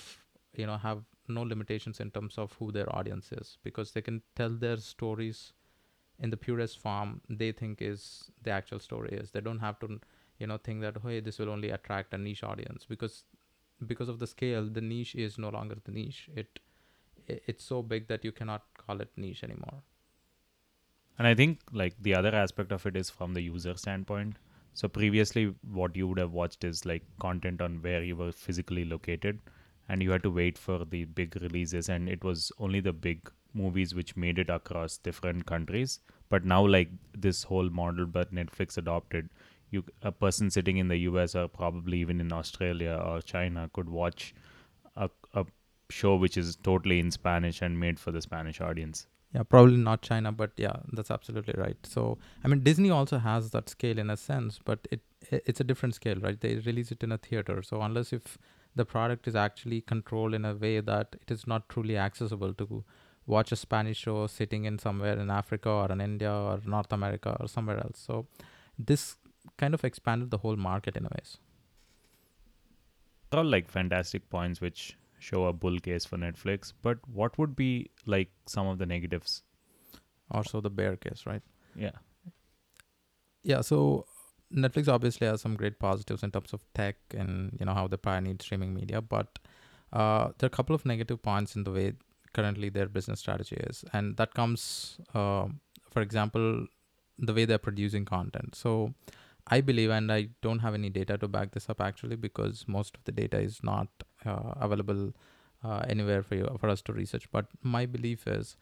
you 0.54 0.66
know 0.68 0.78
have 0.78 1.04
no 1.28 1.42
limitations 1.42 2.00
in 2.00 2.12
terms 2.12 2.38
of 2.38 2.54
who 2.60 2.72
their 2.72 2.90
audience 2.96 3.32
is 3.32 3.58
because 3.64 3.92
they 3.92 4.02
can 4.02 4.22
tell 4.36 4.58
their 4.66 4.78
stories 4.78 5.54
in 6.20 6.30
the 6.30 6.38
purest 6.38 6.80
form 6.80 7.22
they 7.30 7.52
think 7.52 7.82
is 7.82 8.32
the 8.44 8.52
actual 8.52 8.80
story 8.80 9.10
is. 9.22 9.32
They 9.32 9.42
don't 9.42 9.60
have 9.60 9.80
to 9.80 10.00
you 10.40 10.48
know 10.48 10.58
think 10.58 10.82
that 10.82 10.98
hey 11.04 11.20
this 11.20 11.40
will 11.40 11.50
only 11.50 11.72
attract 11.72 12.14
a 12.14 12.18
niche 12.18 12.44
audience. 12.44 12.86
Because 12.88 13.24
because 13.86 14.10
of 14.10 14.20
the 14.20 14.28
scale 14.28 14.70
the 14.70 14.82
niche 14.82 15.16
is 15.16 15.38
no 15.38 15.50
longer 15.50 15.76
the 15.84 15.92
niche. 15.92 16.30
It 16.36 16.60
it's 17.28 17.64
so 17.64 17.82
big 17.82 18.08
that 18.08 18.24
you 18.24 18.32
cannot 18.32 18.64
call 18.78 19.02
it 19.02 19.10
niche 19.18 19.44
anymore. 19.44 19.82
And 21.18 21.28
i 21.28 21.34
think 21.34 21.60
like 21.72 21.94
the 22.08 22.14
other 22.14 22.36
aspect 22.36 22.72
of 22.72 22.86
it 22.86 22.96
is 22.96 23.10
from 23.10 23.34
the 23.34 23.42
user 23.42 23.76
standpoint 23.78 24.36
so 24.76 24.90
previously, 24.90 25.56
what 25.72 25.96
you 25.96 26.06
would 26.08 26.18
have 26.18 26.34
watched 26.34 26.66
is 26.66 26.86
like 26.86 27.04
content 27.20 27.62
on 27.62 27.82
where 27.82 28.04
you 28.04 28.16
were 28.18 28.34
physically 28.34 28.84
located, 28.84 29.40
and 29.88 30.04
you 30.04 30.12
had 30.12 30.24
to 30.24 30.30
wait 30.30 30.58
for 30.58 30.84
the 30.84 31.06
big 31.06 31.38
releases, 31.42 31.88
and 31.88 32.10
it 32.10 32.26
was 32.26 32.52
only 32.60 32.82
the 32.82 32.92
big 32.92 33.32
movies 33.54 33.96
which 33.96 34.18
made 34.18 34.38
it 34.38 34.50
across 34.50 34.98
different 34.98 35.46
countries. 35.46 36.02
But 36.28 36.44
now, 36.44 36.66
like 36.68 36.90
this 37.18 37.44
whole 37.44 37.70
model, 37.70 38.06
but 38.06 38.34
Netflix 38.34 38.78
adopted, 38.78 39.30
you 39.72 39.86
a 40.02 40.12
person 40.12 40.52
sitting 40.52 40.78
in 40.78 40.90
the 40.90 40.98
U.S. 41.10 41.36
or 41.36 41.48
probably 41.48 42.00
even 42.00 42.20
in 42.20 42.34
Australia 42.34 43.02
or 43.02 43.22
China 43.22 43.70
could 43.74 43.90
watch 43.90 44.36
a, 44.98 45.10
a 45.34 45.46
show 45.90 46.16
which 46.18 46.36
is 46.38 46.58
totally 46.58 47.00
in 47.00 47.12
Spanish 47.12 47.62
and 47.62 47.80
made 47.80 47.98
for 48.00 48.12
the 48.12 48.22
Spanish 48.22 48.60
audience. 48.60 49.08
Yeah, 49.34 49.44
probably 49.44 49.78
not 49.78 50.02
China, 50.02 50.32
but 50.32 50.52
yeah, 50.56 50.78
that's 50.94 51.12
absolutely 51.12 51.56
right. 51.58 51.78
So, 51.84 52.18
I 52.44 52.48
mean, 52.48 52.64
Disney 52.64 52.90
also 52.90 53.18
has 53.18 53.52
that 53.52 53.68
scale 53.70 54.00
in 54.00 54.10
a 54.10 54.18
sense, 54.18 54.60
but 54.64 54.88
it 54.92 55.02
it's 55.30 55.60
a 55.60 55.64
different 55.64 55.96
scale, 55.96 56.16
right? 56.22 56.40
They 56.40 56.56
release 56.58 56.92
it 56.92 57.04
in 57.04 57.12
a 57.12 57.18
theater, 57.18 57.62
so 57.62 57.82
unless 57.82 58.14
if 58.14 58.38
the 58.76 58.86
product 58.86 59.28
is 59.28 59.36
actually 59.36 59.82
controlled 59.82 60.34
in 60.34 60.46
a 60.46 60.54
way 60.54 60.80
that 60.80 61.16
it 61.22 61.32
is 61.32 61.48
not 61.48 61.68
truly 61.70 61.98
accessible 61.98 62.54
to 62.54 62.84
watch 63.26 63.52
a 63.52 63.56
Spanish 63.56 63.98
show 63.98 64.28
sitting 64.28 64.66
in 64.66 64.78
somewhere 64.78 65.18
in 65.20 65.30
Africa 65.30 65.70
or 65.70 65.92
in 65.92 66.00
India 66.00 66.32
or 66.32 66.60
North 66.66 66.94
America 66.94 67.36
or 67.40 67.48
somewhere 67.48 67.78
else. 67.78 67.98
So, 67.98 68.28
this 68.78 69.16
kind 69.58 69.74
of 69.74 69.84
expanded 69.84 70.32
the 70.32 70.38
whole 70.40 70.56
market 70.56 70.96
in 70.96 71.06
a 71.06 71.10
ways. 71.16 71.38
All 73.32 73.44
like 73.44 73.70
fantastic 73.70 74.30
points 74.30 74.62
which 74.62 74.98
show 75.30 75.46
a 75.46 75.54
bull 75.54 75.80
case 75.88 76.06
for 76.06 76.18
Netflix, 76.18 76.74
but 76.88 76.98
what 77.22 77.38
would 77.40 77.56
be 77.56 77.70
like 78.06 78.32
some 78.56 78.68
of 78.68 78.78
the 78.82 78.86
negatives? 78.86 79.44
Also, 80.32 80.62
the 80.62 80.74
bear 80.82 80.96
case, 81.06 81.24
right? 81.26 81.42
Yeah. 81.76 81.98
Yeah. 83.44 83.62
So 83.62 84.06
Netflix 84.64 84.88
obviously 84.88 85.28
has 85.28 85.42
some 85.42 85.56
great 85.56 85.80
positives 85.80 86.24
in 86.24 86.32
terms 86.32 86.54
of 86.54 86.64
tech 86.74 86.96
and 87.24 87.58
you 87.60 87.66
know 87.66 87.74
how 87.74 87.88
they 87.88 87.98
pioneered 87.98 88.42
streaming 88.42 88.74
media, 88.74 89.02
but 89.02 89.40
uh, 89.94 90.30
there 90.38 90.48
are 90.48 90.54
a 90.54 90.58
couple 90.58 90.76
of 90.76 90.86
negative 90.86 91.22
points 91.22 91.56
in 91.56 91.64
the 91.64 91.72
way 91.72 91.94
currently 92.34 92.70
their 92.70 92.88
business 92.88 93.20
strategy 93.20 93.58
is, 93.70 93.84
and 93.94 94.18
that 94.18 94.34
comes, 94.34 95.00
uh, 95.14 95.46
for 95.90 96.02
example, 96.02 96.68
the 97.18 97.34
way 97.34 97.46
they're 97.46 97.58
producing 97.68 98.06
content. 98.06 98.56
So 98.56 98.94
I 99.48 99.62
believe, 99.62 99.90
and 99.90 100.12
I 100.12 100.30
don't 100.42 100.60
have 100.60 100.74
any 100.74 100.90
data 100.90 101.18
to 101.20 101.28
back 101.28 101.52
this 101.52 101.70
up 101.70 101.82
actually, 101.82 102.18
because 102.18 102.66
most 102.68 102.98
of 102.98 103.04
the 103.06 103.12
data 103.12 103.40
is 103.40 103.62
not 103.64 103.88
available 104.26 105.14
uh, 105.64 105.84
anywhere 105.90 106.24
for 106.24 106.36
you 106.36 106.58
for 106.60 106.70
us 106.70 106.82
to 106.84 106.94
research. 106.94 107.30
But 107.32 107.48
my 107.64 107.86
belief 107.86 108.28
is. 108.28 108.58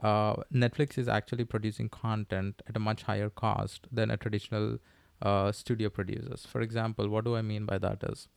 Uh, 0.00 0.36
Netflix 0.54 0.96
is 0.96 1.08
actually 1.08 1.44
producing 1.44 1.88
content 1.88 2.62
at 2.68 2.76
a 2.76 2.78
much 2.78 3.02
higher 3.02 3.28
cost 3.28 3.88
than 3.90 4.12
a 4.12 4.16
traditional 4.16 4.78
uh, 5.22 5.50
studio 5.50 5.88
producers. 5.88 6.46
For 6.46 6.60
example, 6.60 7.08
what 7.08 7.24
do 7.24 7.34
I 7.34 7.42
mean 7.42 7.64
by 7.66 7.78
that 7.78 8.04
is, 8.04 8.28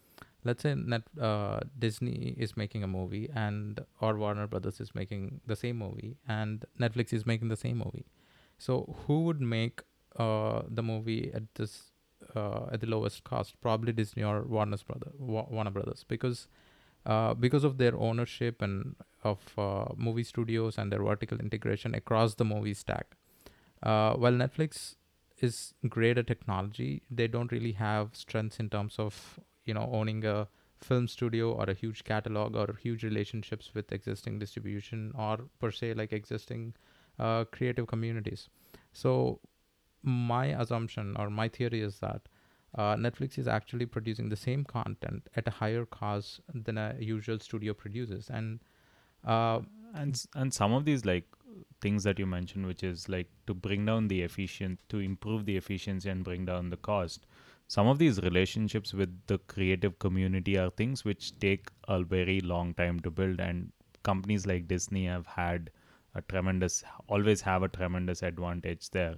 let's 0.43 0.63
say 0.63 0.73
Net, 0.73 1.03
uh, 1.19 1.59
Disney 1.77 2.35
is 2.38 2.57
making 2.57 2.83
a 2.83 2.88
movie 2.88 3.29
and 3.35 3.79
or 4.00 4.17
Warner 4.17 4.47
Brothers 4.47 4.79
is 4.79 4.95
making 4.95 5.41
the 5.45 5.55
same 5.55 5.77
movie 5.77 6.17
and 6.27 6.65
Netflix 6.79 7.13
is 7.13 7.25
making 7.25 7.50
the 7.50 7.55
same 7.55 7.77
movie. 7.77 8.05
So 8.57 8.95
who 9.05 9.21
would 9.25 9.41
make 9.41 9.81
uh, 10.17 10.63
the 10.67 10.83
movie 10.83 11.31
at 11.33 11.43
this 11.55 11.91
uh, 12.35 12.65
at 12.71 12.81
the 12.81 12.88
lowest 12.88 13.23
cost? 13.23 13.59
Probably 13.61 13.93
Disney 13.93 14.23
or 14.23 14.41
Warner's 14.43 14.83
brother 14.83 15.11
Warner 15.17 15.71
Brothers 15.71 16.05
because 16.07 16.47
uh, 17.05 17.34
because 17.34 17.63
of 17.63 17.77
their 17.77 17.96
ownership 17.96 18.62
and 18.62 18.96
of 19.24 19.39
uh, 19.58 19.86
movie 19.96 20.24
studios 20.24 20.77
and 20.77 20.91
their 20.91 21.03
vertical 21.03 21.39
integration 21.39 21.96
across 21.96 22.36
the 22.36 22.46
movie 22.46 22.74
stack. 22.74 23.15
Uh, 23.84 24.13
while 24.13 24.34
Netflix 24.34 24.96
is 25.39 25.74
great 25.89 26.17
at 26.17 26.27
technology, 26.27 27.01
they 27.10 27.27
don't 27.27 27.51
really 27.51 27.72
have 27.74 28.15
strengths 28.15 28.60
in 28.60 28.70
terms 28.70 28.96
of 29.00 29.39
you 29.65 29.74
know 29.74 29.89
owning 29.91 30.25
a 30.25 30.48
film 30.79 31.08
studio 31.08 31.51
or 31.51 31.65
a 31.65 31.74
huge 31.74 32.03
catalog 32.03 32.55
or 32.55 32.75
huge 32.81 33.03
relationships 33.03 33.72
with 33.74 33.91
existing 33.91 34.39
distribution 34.39 35.12
or 35.17 35.38
per 35.60 35.72
se 35.72 35.93
like 35.93 36.12
existing 36.12 36.74
uh, 37.20 37.43
creative 37.46 37.88
communities. 37.88 38.50
So 38.93 39.39
my 40.03 40.48
assumption 40.48 41.15
or 41.17 41.29
my 41.29 41.48
theory 41.48 41.81
is 41.81 42.00
that 42.00 42.22
uh, 42.75 42.95
Netflix 42.95 43.37
is 43.37 43.47
actually 43.47 43.85
producing 43.85 44.29
the 44.29 44.35
same 44.35 44.63
content 44.63 45.27
at 45.35 45.47
a 45.47 45.51
higher 45.51 45.85
cost 45.85 46.41
than 46.53 46.77
a 46.77 46.95
usual 46.99 47.39
studio 47.39 47.73
produces, 47.73 48.29
and 48.29 48.59
uh, 49.25 49.59
and 49.93 50.23
and 50.35 50.53
some 50.53 50.73
of 50.73 50.85
these 50.85 51.05
like 51.05 51.25
things 51.81 52.03
that 52.03 52.17
you 52.17 52.25
mentioned, 52.25 52.65
which 52.65 52.83
is 52.83 53.09
like 53.09 53.29
to 53.47 53.53
bring 53.53 53.85
down 53.85 54.07
the 54.07 54.21
efficient, 54.21 54.79
to 54.89 54.99
improve 54.99 55.45
the 55.45 55.57
efficiency 55.57 56.09
and 56.09 56.23
bring 56.23 56.45
down 56.45 56.69
the 56.69 56.77
cost. 56.77 57.25
Some 57.67 57.87
of 57.87 57.99
these 57.99 58.21
relationships 58.21 58.93
with 58.93 59.17
the 59.27 59.37
creative 59.37 59.97
community 59.99 60.57
are 60.57 60.69
things 60.69 61.05
which 61.05 61.37
take 61.39 61.69
a 61.87 62.03
very 62.03 62.41
long 62.41 62.73
time 62.73 62.99
to 63.01 63.11
build, 63.11 63.39
and 63.39 63.71
companies 64.03 64.45
like 64.45 64.67
Disney 64.67 65.05
have 65.05 65.27
had 65.27 65.71
a 66.15 66.21
tremendous, 66.21 66.83
always 67.07 67.41
have 67.41 67.63
a 67.63 67.69
tremendous 67.69 68.23
advantage 68.23 68.89
there. 68.91 69.15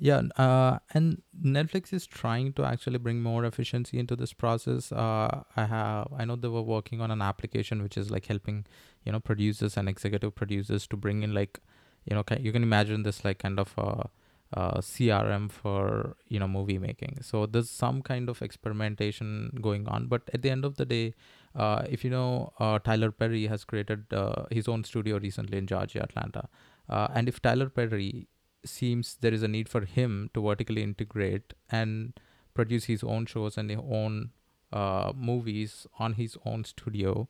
Yeah, 0.00 0.22
uh, 0.36 0.78
and 0.94 1.22
Netflix 1.42 1.92
is 1.92 2.06
trying 2.06 2.52
to 2.52 2.64
actually 2.64 2.98
bring 2.98 3.20
more 3.20 3.44
efficiency 3.44 3.98
into 3.98 4.14
this 4.14 4.32
process. 4.32 4.92
Uh, 4.92 5.42
I 5.56 5.64
have, 5.64 6.12
I 6.16 6.24
know 6.24 6.36
they 6.36 6.46
were 6.46 6.62
working 6.62 7.00
on 7.00 7.10
an 7.10 7.20
application 7.20 7.82
which 7.82 7.96
is 7.96 8.08
like 8.08 8.26
helping, 8.26 8.64
you 9.04 9.10
know, 9.10 9.18
producers 9.18 9.76
and 9.76 9.88
executive 9.88 10.36
producers 10.36 10.86
to 10.88 10.96
bring 10.96 11.24
in 11.24 11.34
like, 11.34 11.58
you 12.04 12.14
know, 12.14 12.22
you 12.38 12.52
can 12.52 12.62
imagine 12.62 13.02
this 13.02 13.24
like 13.24 13.40
kind 13.40 13.58
of 13.58 13.74
a, 13.76 14.08
a 14.52 14.78
CRM 14.78 15.50
for 15.50 16.16
you 16.28 16.38
know 16.38 16.46
movie 16.46 16.78
making. 16.78 17.18
So 17.20 17.46
there's 17.46 17.68
some 17.68 18.00
kind 18.00 18.28
of 18.28 18.40
experimentation 18.40 19.58
going 19.60 19.88
on, 19.88 20.06
but 20.06 20.22
at 20.32 20.42
the 20.42 20.50
end 20.50 20.64
of 20.64 20.76
the 20.76 20.84
day, 20.86 21.14
uh, 21.56 21.82
if 21.90 22.04
you 22.04 22.10
know, 22.10 22.52
uh, 22.60 22.78
Tyler 22.78 23.10
Perry 23.10 23.48
has 23.48 23.64
created 23.64 24.04
uh, 24.12 24.44
his 24.50 24.68
own 24.68 24.84
studio 24.84 25.18
recently 25.18 25.58
in 25.58 25.66
Georgia, 25.66 26.04
Atlanta, 26.04 26.48
uh, 26.88 27.08
and 27.14 27.28
if 27.28 27.42
Tyler 27.42 27.68
Perry 27.68 28.28
seems 28.64 29.16
there 29.20 29.32
is 29.32 29.42
a 29.42 29.48
need 29.48 29.68
for 29.68 29.84
him 29.84 30.30
to 30.34 30.42
vertically 30.42 30.82
integrate 30.82 31.54
and 31.70 32.18
produce 32.54 32.84
his 32.84 33.02
own 33.04 33.26
shows 33.26 33.56
and 33.56 33.70
his 33.70 33.78
own 33.78 34.30
uh, 34.72 35.12
movies 35.14 35.86
on 35.98 36.14
his 36.14 36.36
own 36.44 36.64
studio, 36.64 37.28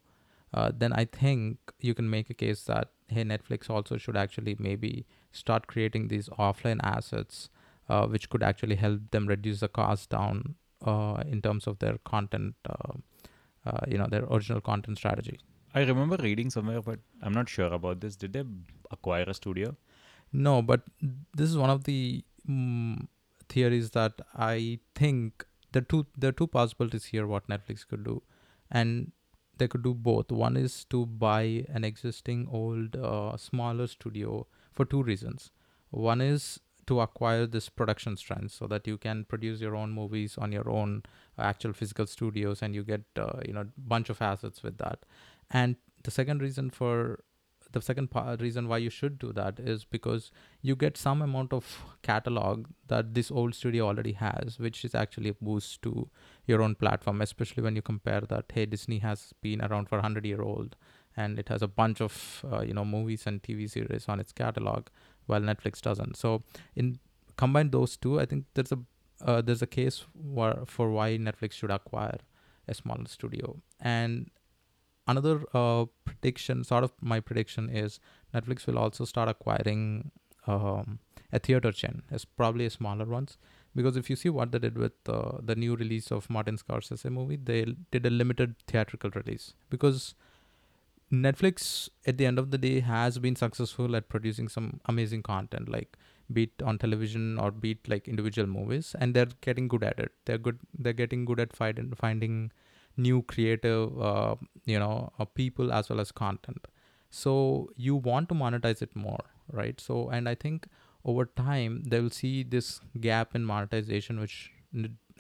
uh, 0.55 0.73
then 0.75 0.93
I 0.93 1.05
think 1.05 1.59
you 1.81 1.95
can 1.95 2.09
make 2.09 2.31
a 2.31 2.35
case 2.35 2.65
that 2.65 2.91
hey, 3.09 3.25
Netflix 3.25 3.71
also 3.71 3.97
should 3.97 4.17
actually 4.17 4.57
maybe 4.59 5.07
start 5.33 5.67
creating 5.67 6.09
these 6.09 6.29
offline 6.31 6.81
assets, 6.83 7.49
uh, 7.89 8.07
which 8.07 8.29
could 8.29 8.43
actually 8.43 8.77
help 8.77 9.01
them 9.11 9.27
reduce 9.27 9.61
the 9.61 9.69
cost 9.69 10.11
down 10.11 10.55
uh, 10.85 11.23
in 11.27 11.43
terms 11.43 11.67
of 11.67 11.79
their 11.79 11.99
content, 12.05 12.55
uh, 12.69 12.93
uh, 13.67 13.81
you 13.87 13.99
know, 13.99 14.07
their 14.11 14.25
original 14.25 14.61
content 14.61 14.99
strategy. 14.99 15.39
I 15.75 15.83
remember 15.83 16.17
reading 16.17 16.51
somewhere, 16.51 16.81
but 16.81 16.99
I'm 17.23 17.33
not 17.33 17.49
sure 17.49 17.73
about 17.73 18.01
this. 18.01 18.17
Did 18.17 18.33
they 18.33 18.45
acquire 18.91 19.25
a 19.25 19.35
studio? 19.35 19.77
No, 20.33 20.63
but 20.63 20.83
this 21.35 21.49
is 21.49 21.57
one 21.57 21.71
of 21.71 21.85
the 21.85 22.25
um, 22.49 23.09
theories 23.49 23.91
that 23.91 24.21
I 24.35 24.81
think 24.95 25.45
the 25.73 25.81
two 25.81 26.07
there 26.17 26.31
are 26.31 26.33
two 26.41 26.47
possibilities 26.47 27.07
here 27.07 27.27
what 27.27 27.49
Netflix 27.49 27.87
could 27.87 28.05
do, 28.05 28.23
and 28.71 29.13
they 29.57 29.69
could 29.69 29.83
do 29.83 29.95
both. 29.95 30.31
One 30.31 30.57
is 30.57 30.85
to 30.87 31.07
buy 31.07 31.65
an 31.69 31.85
existing 31.85 32.49
old 32.51 32.97
uh, 32.97 33.37
smaller 33.37 33.87
studio 33.87 34.47
for 34.73 34.85
two 34.85 35.03
reasons. 35.03 35.51
One 35.91 36.21
is 36.21 36.61
to 36.89 37.01
acquire 37.01 37.47
this 37.47 37.69
production 37.69 38.17
strength 38.17 38.53
so 38.53 38.67
that 38.67 38.87
you 38.87 38.97
can 38.97 39.25
produce 39.25 39.61
your 39.61 39.77
own 39.77 39.91
movies 39.93 40.39
on 40.39 40.53
your 40.53 40.69
own 40.71 41.03
actual 41.39 41.75
physical 41.75 42.07
studios 42.07 42.63
and 42.63 42.75
you 42.75 42.83
get 42.83 43.03
uh, 43.17 43.41
you 43.47 43.53
know 43.53 43.67
bunch 43.77 44.09
of 44.09 44.23
assets 44.23 44.63
with 44.63 44.79
that 44.79 45.05
and 45.51 45.77
the 46.05 46.11
second 46.11 46.41
reason 46.41 46.71
for 46.71 47.23
the 47.73 47.83
second 47.83 48.11
part, 48.11 48.41
reason 48.41 48.67
why 48.67 48.79
you 48.79 48.91
should 48.91 49.19
do 49.19 49.33
that 49.33 49.59
is 49.61 49.85
because 49.85 50.31
you 50.63 50.75
get 50.75 50.97
some 50.97 51.21
amount 51.21 51.53
of 51.53 51.85
catalog 52.03 52.67
that 52.87 53.15
this 53.15 53.31
old 53.31 53.55
studio 53.55 53.87
already 53.87 54.13
has, 54.13 54.59
which 54.59 54.85
is 54.85 54.95
actually 54.95 55.31
a 55.31 55.35
boost 55.35 55.83
to 55.83 56.09
your 56.47 56.63
own 56.63 56.75
platform, 56.75 57.21
especially 57.21 57.63
when 57.63 57.77
you 57.77 57.83
compare 57.83 58.23
that, 58.23 58.47
hey, 58.53 58.65
Disney 58.65 58.99
has 59.01 59.35
been 59.43 59.61
around 59.61 59.89
for 59.89 59.97
100 59.97 60.25
year 60.25 60.41
old 60.41 60.77
and 61.17 61.39
it 61.39 61.49
has 61.49 61.63
a 61.63 61.69
bunch 61.69 62.01
of, 62.01 62.45
uh, 62.51 62.63
you 62.63 62.73
know, 62.73 62.85
movies 62.85 63.25
and 63.27 63.43
TV 63.43 63.69
series 63.69 64.09
on 64.09 64.21
its 64.21 64.33
catalog 64.33 64.87
while 65.27 65.41
Netflix 65.41 65.81
doesn't. 65.81 66.17
So 66.17 66.43
in 66.75 66.99
combine 67.37 67.71
those 67.71 67.97
two, 67.97 68.19
I 68.19 68.25
think 68.25 68.47
there's 68.55 68.73
a, 68.73 68.79
uh, 69.21 69.43
there's 69.43 69.63
a 69.63 69.67
case 69.67 70.05
where, 70.15 70.61
for 70.65 70.91
why 70.91 71.19
Netflix 71.19 71.53
should 71.53 71.71
acquire 71.71 72.19
a 72.67 72.75
smaller 72.75 73.07
studio. 73.07 73.61
And 73.81 74.31
another 75.09 75.35
uh, 75.55 75.85
prediction 76.05 76.63
sort 76.71 76.85
of 76.85 76.93
my 77.01 77.19
prediction 77.29 77.69
is 77.83 77.99
netflix 78.35 78.67
will 78.67 78.79
also 78.79 79.05
start 79.05 79.29
acquiring 79.29 80.11
um, 80.47 80.99
a 81.33 81.39
theater 81.39 81.73
chain 81.73 82.03
it's 82.11 82.25
probably 82.25 82.67
a 82.67 82.71
smaller 82.71 83.05
ones. 83.05 83.39
Because 83.75 83.97
if 83.97 84.09
you 84.11 84.17
see 84.17 84.31
what 84.31 84.51
they 84.51 84.59
did 84.59 84.77
with 84.77 85.09
uh, 85.09 85.39
the 85.41 85.55
new 85.55 85.77
release 85.77 86.11
of 86.11 86.29
martin 86.31 86.57
scorsese 86.57 87.11
movie 87.19 87.37
they 87.37 87.61
did 87.91 88.07
a 88.07 88.11
limited 88.11 88.55
theatrical 88.67 89.11
release. 89.11 89.55
Because 89.71 90.15
netflix 91.13 91.89
at 92.07 92.19
the 92.19 92.27
end 92.27 92.39
of 92.39 92.51
the 92.51 92.59
day 92.59 92.81
has 92.81 93.19
been 93.19 93.37
successful 93.37 93.97
at 93.97 94.09
producing 94.09 94.49
some 94.49 94.81
amazing 94.87 95.23
content 95.23 95.69
like 95.69 95.97
beat 96.33 96.63
on 96.63 96.79
television 96.79 97.39
or 97.39 97.51
beat 97.51 97.89
like 97.89 98.09
individual 98.09 98.49
movies 98.49 98.95
and 98.99 99.15
they're 99.15 99.33
getting 99.41 99.69
good 99.69 99.83
at 99.83 99.99
it. 99.99 100.13
They're 100.25 100.39
good 100.39 100.59
they're 100.79 100.93
getting 100.93 101.25
good 101.25 101.41
at 101.41 101.55
find, 101.55 101.97
finding 101.97 102.53
new 103.07 103.23
creative 103.33 104.01
uh, 104.11 104.35
you 104.75 104.79
know 104.85 105.13
uh, 105.19 105.25
people 105.41 105.73
as 105.79 105.89
well 105.91 106.01
as 106.07 106.13
content. 106.21 106.67
So 107.11 107.35
you 107.89 107.97
want 107.97 108.29
to 108.31 108.35
monetize 108.45 108.83
it 108.87 108.95
more 109.09 109.25
right? 109.59 109.81
So 109.89 109.99
and 110.17 110.29
i 110.29 110.35
think 110.45 110.67
over 111.13 111.25
time 111.41 111.77
they 111.93 112.01
will 112.05 112.15
see 112.17 112.33
this 112.55 112.67
gap 113.09 113.35
in 113.41 113.45
monetization 113.51 114.19
which 114.25 114.37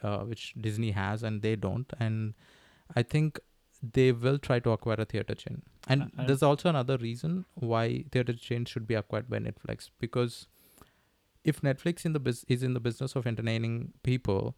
uh, 0.03 0.19
which 0.33 0.43
disney 0.67 0.91
has 1.03 1.23
and 1.23 1.41
they 1.49 1.55
don't. 1.57 1.95
And 1.99 2.35
i 3.03 3.03
think 3.15 3.41
they 3.97 4.11
will 4.27 4.39
try 4.51 4.59
to 4.67 4.71
acquire 4.77 5.01
a 5.07 5.09
theater 5.15 5.35
chain. 5.35 5.63
And 5.89 6.03
Uh, 6.19 6.27
there's 6.29 6.43
also 6.51 6.69
another 6.69 6.97
reason 7.03 7.35
why 7.73 7.83
theater 8.17 8.35
chains 8.47 8.69
should 8.75 8.87
be 8.93 8.97
acquired 9.01 9.29
by 9.35 9.39
Netflix. 9.45 9.91
Because 10.07 10.39
if 11.45 11.61
Netflix 11.63 12.05
in 12.05 12.13
the 12.13 12.21
bus- 12.21 12.45
is 12.49 12.63
in 12.69 12.75
the 12.75 12.81
business 12.81 13.15
of 13.21 13.27
entertaining 13.27 13.77
people, 14.03 14.57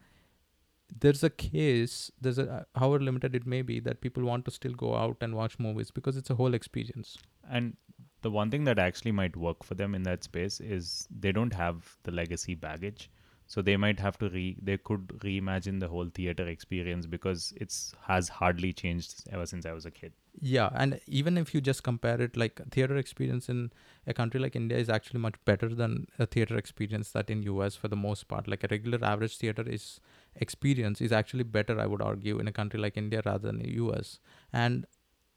there's 0.99 1.23
a 1.23 1.31
case, 1.31 2.11
there's 2.21 2.39
a 2.39 2.67
however 2.75 3.03
limited 3.05 3.35
it 3.35 3.47
may 3.47 3.63
be, 3.63 3.81
that 3.81 4.01
people 4.01 4.25
want 4.25 4.45
to 4.47 4.51
still 4.51 4.73
go 4.73 4.97
out 4.97 5.17
and 5.21 5.35
watch 5.35 5.59
movies 5.59 5.91
because 5.91 6.17
it's 6.17 6.31
a 6.31 6.35
whole 6.35 6.55
experience. 6.55 7.19
And 7.49 7.77
the 8.23 8.31
one 8.31 8.51
thing 8.51 8.65
that 8.65 8.79
actually 8.79 9.13
might 9.13 9.37
work 9.37 9.65
for 9.65 9.75
them 9.75 9.95
in 9.95 10.03
that 10.05 10.25
space 10.25 10.61
is 10.61 11.09
they 11.11 11.33
don't 11.33 11.55
have 11.55 11.97
the 12.03 12.11
legacy 12.11 12.55
baggage. 12.55 13.11
So 13.47 13.63
they 13.63 13.77
might 13.77 13.99
have 13.99 14.17
to 14.19 14.29
re 14.29 14.57
they 14.63 14.77
could 14.77 15.09
reimagine 15.25 15.81
the 15.81 15.89
whole 15.89 16.09
theater 16.09 16.47
experience 16.47 17.05
because 17.05 17.53
it's 17.57 17.93
has 18.07 18.29
hardly 18.29 18.73
changed 18.73 19.25
ever 19.33 19.45
since 19.45 19.67
I 19.67 19.73
was 19.73 19.87
a 19.87 19.91
kid. 19.91 20.13
Yeah, 20.41 20.69
and 20.73 21.01
even 21.09 21.37
if 21.37 21.53
you 21.53 21.61
just 21.61 21.83
compare 21.83 22.21
it, 22.21 22.37
like 22.37 22.61
theater 22.71 22.97
experience 22.97 23.49
in 23.49 23.73
a 24.07 24.15
country 24.15 24.39
like 24.39 24.55
India 24.55 24.79
is 24.79 24.89
actually 24.89 25.19
much 25.19 25.35
better 25.45 25.69
than 25.69 26.07
a 26.21 26.27
theater 26.27 26.57
experience 26.57 27.11
that 27.11 27.29
in 27.29 27.43
US 27.43 27.75
for 27.75 27.89
the 27.89 27.97
most 27.97 28.29
part. 28.29 28.47
Like 28.47 28.63
a 28.63 28.69
regular 28.71 29.05
average 29.05 29.37
theater 29.37 29.65
is 29.69 29.99
experience 30.37 31.01
is 31.01 31.13
actually 31.13 31.45
better, 31.45 31.81
I 31.81 31.87
would 31.87 32.03
argue, 32.03 32.39
in 32.39 32.49
a 32.49 32.53
country 32.53 32.81
like 32.81 32.97
India 32.97 33.23
rather 33.25 33.47
than 33.49 33.59
the 33.59 33.75
US. 33.75 34.19
And 34.53 34.87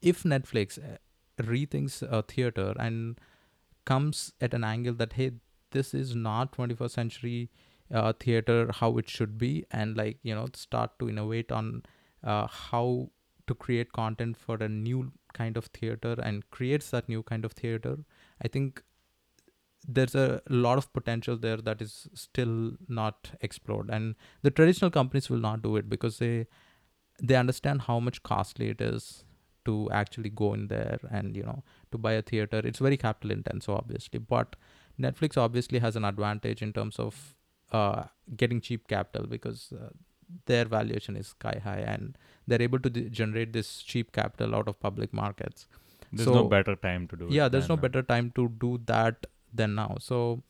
if 0.02 0.22
Netflix 0.22 0.78
uh, 0.78 0.98
rethinks 1.42 2.02
a 2.02 2.22
theater 2.22 2.74
and 2.78 3.18
comes 3.84 4.32
at 4.40 4.54
an 4.54 4.64
angle 4.64 4.94
that 4.94 5.14
hey, 5.14 5.32
this 5.70 5.94
is 5.94 6.14
not 6.14 6.52
21st 6.52 6.90
century 6.90 7.50
uh, 7.92 8.12
theater 8.12 8.70
how 8.72 8.96
it 8.98 9.08
should 9.08 9.36
be, 9.38 9.64
and 9.70 9.96
like 9.96 10.18
you 10.22 10.34
know 10.34 10.46
start 10.54 10.98
to 10.98 11.08
innovate 11.08 11.52
on 11.52 11.82
uh, 12.22 12.46
how 12.46 13.10
to 13.46 13.54
create 13.54 13.92
content 13.92 14.36
for 14.36 14.56
a 14.56 14.68
new 14.68 15.12
kind 15.32 15.56
of 15.56 15.66
theater 15.66 16.16
and 16.22 16.48
creates 16.50 16.90
that 16.90 17.08
new 17.08 17.22
kind 17.22 17.44
of 17.44 17.52
theater 17.52 17.98
i 18.42 18.48
think 18.48 18.82
there's 19.86 20.14
a 20.14 20.40
lot 20.48 20.78
of 20.78 20.92
potential 20.92 21.36
there 21.36 21.58
that 21.58 21.82
is 21.82 22.08
still 22.14 22.72
not 22.88 23.30
explored 23.42 23.90
and 23.90 24.14
the 24.42 24.50
traditional 24.50 24.90
companies 24.90 25.28
will 25.28 25.38
not 25.46 25.62
do 25.62 25.76
it 25.76 25.88
because 25.88 26.18
they 26.18 26.46
they 27.22 27.36
understand 27.36 27.82
how 27.82 28.00
much 28.00 28.22
costly 28.22 28.68
it 28.70 28.80
is 28.80 29.24
to 29.64 29.74
actually 29.92 30.30
go 30.30 30.52
in 30.54 30.66
there 30.68 30.98
and 31.10 31.36
you 31.36 31.42
know 31.42 31.62
to 31.92 31.98
buy 31.98 32.12
a 32.12 32.22
theater 32.22 32.60
it's 32.64 32.78
very 32.78 32.96
capital 32.96 33.30
intensive 33.30 33.74
obviously 33.74 34.18
but 34.18 34.56
netflix 35.00 35.36
obviously 35.36 35.78
has 35.78 35.96
an 35.96 36.04
advantage 36.04 36.62
in 36.62 36.72
terms 36.72 36.98
of 36.98 37.36
uh, 37.72 38.04
getting 38.36 38.60
cheap 38.60 38.88
capital 38.88 39.26
because 39.26 39.72
uh, 39.72 39.88
their 40.46 40.64
valuation 40.64 41.16
is 41.16 41.28
sky 41.28 41.60
high 41.64 41.78
and 41.94 42.16
they're 42.46 42.62
able 42.62 42.78
to 42.78 42.90
d- 42.90 43.08
generate 43.10 43.52
this 43.52 43.82
cheap 43.82 44.12
capital 44.12 44.54
out 44.54 44.68
of 44.68 44.78
public 44.80 45.12
markets 45.12 45.66
There's 46.12 46.28
no 46.28 46.44
better 46.48 46.76
time 46.76 47.06
to 47.08 47.16
do 47.16 47.26
it. 47.26 47.32
yeah 47.32 47.48
there's 47.48 47.68
no 47.68 47.74
uh, 47.74 47.84
better 47.86 48.02
time 48.02 48.30
to 48.36 48.48
do 48.66 48.80
that 48.86 49.26
than 49.54 49.74
now. 49.74 49.96
So 50.00 50.42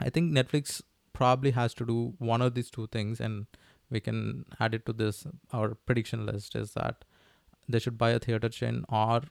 i 0.00 0.08
think 0.08 0.32
netflix 0.32 0.80
probably 1.12 1.50
has 1.50 1.72
to 1.74 1.84
do 1.84 2.14
one 2.18 2.40
of 2.40 2.54
these 2.54 2.68
two 2.70 2.86
things 2.96 3.20
and 3.20 3.46
we 3.90 4.00
can 4.00 4.44
add 4.60 4.74
it 4.74 4.84
to 4.86 4.92
this. 4.92 5.26
Our 5.52 5.74
prediction 5.74 6.26
list 6.26 6.54
is 6.54 6.74
that 6.74 7.04
they 7.68 7.78
should 7.78 7.96
buy 7.98 8.10
a 8.10 8.18
theater 8.18 8.48
chain 8.48 8.84
or 8.88 9.22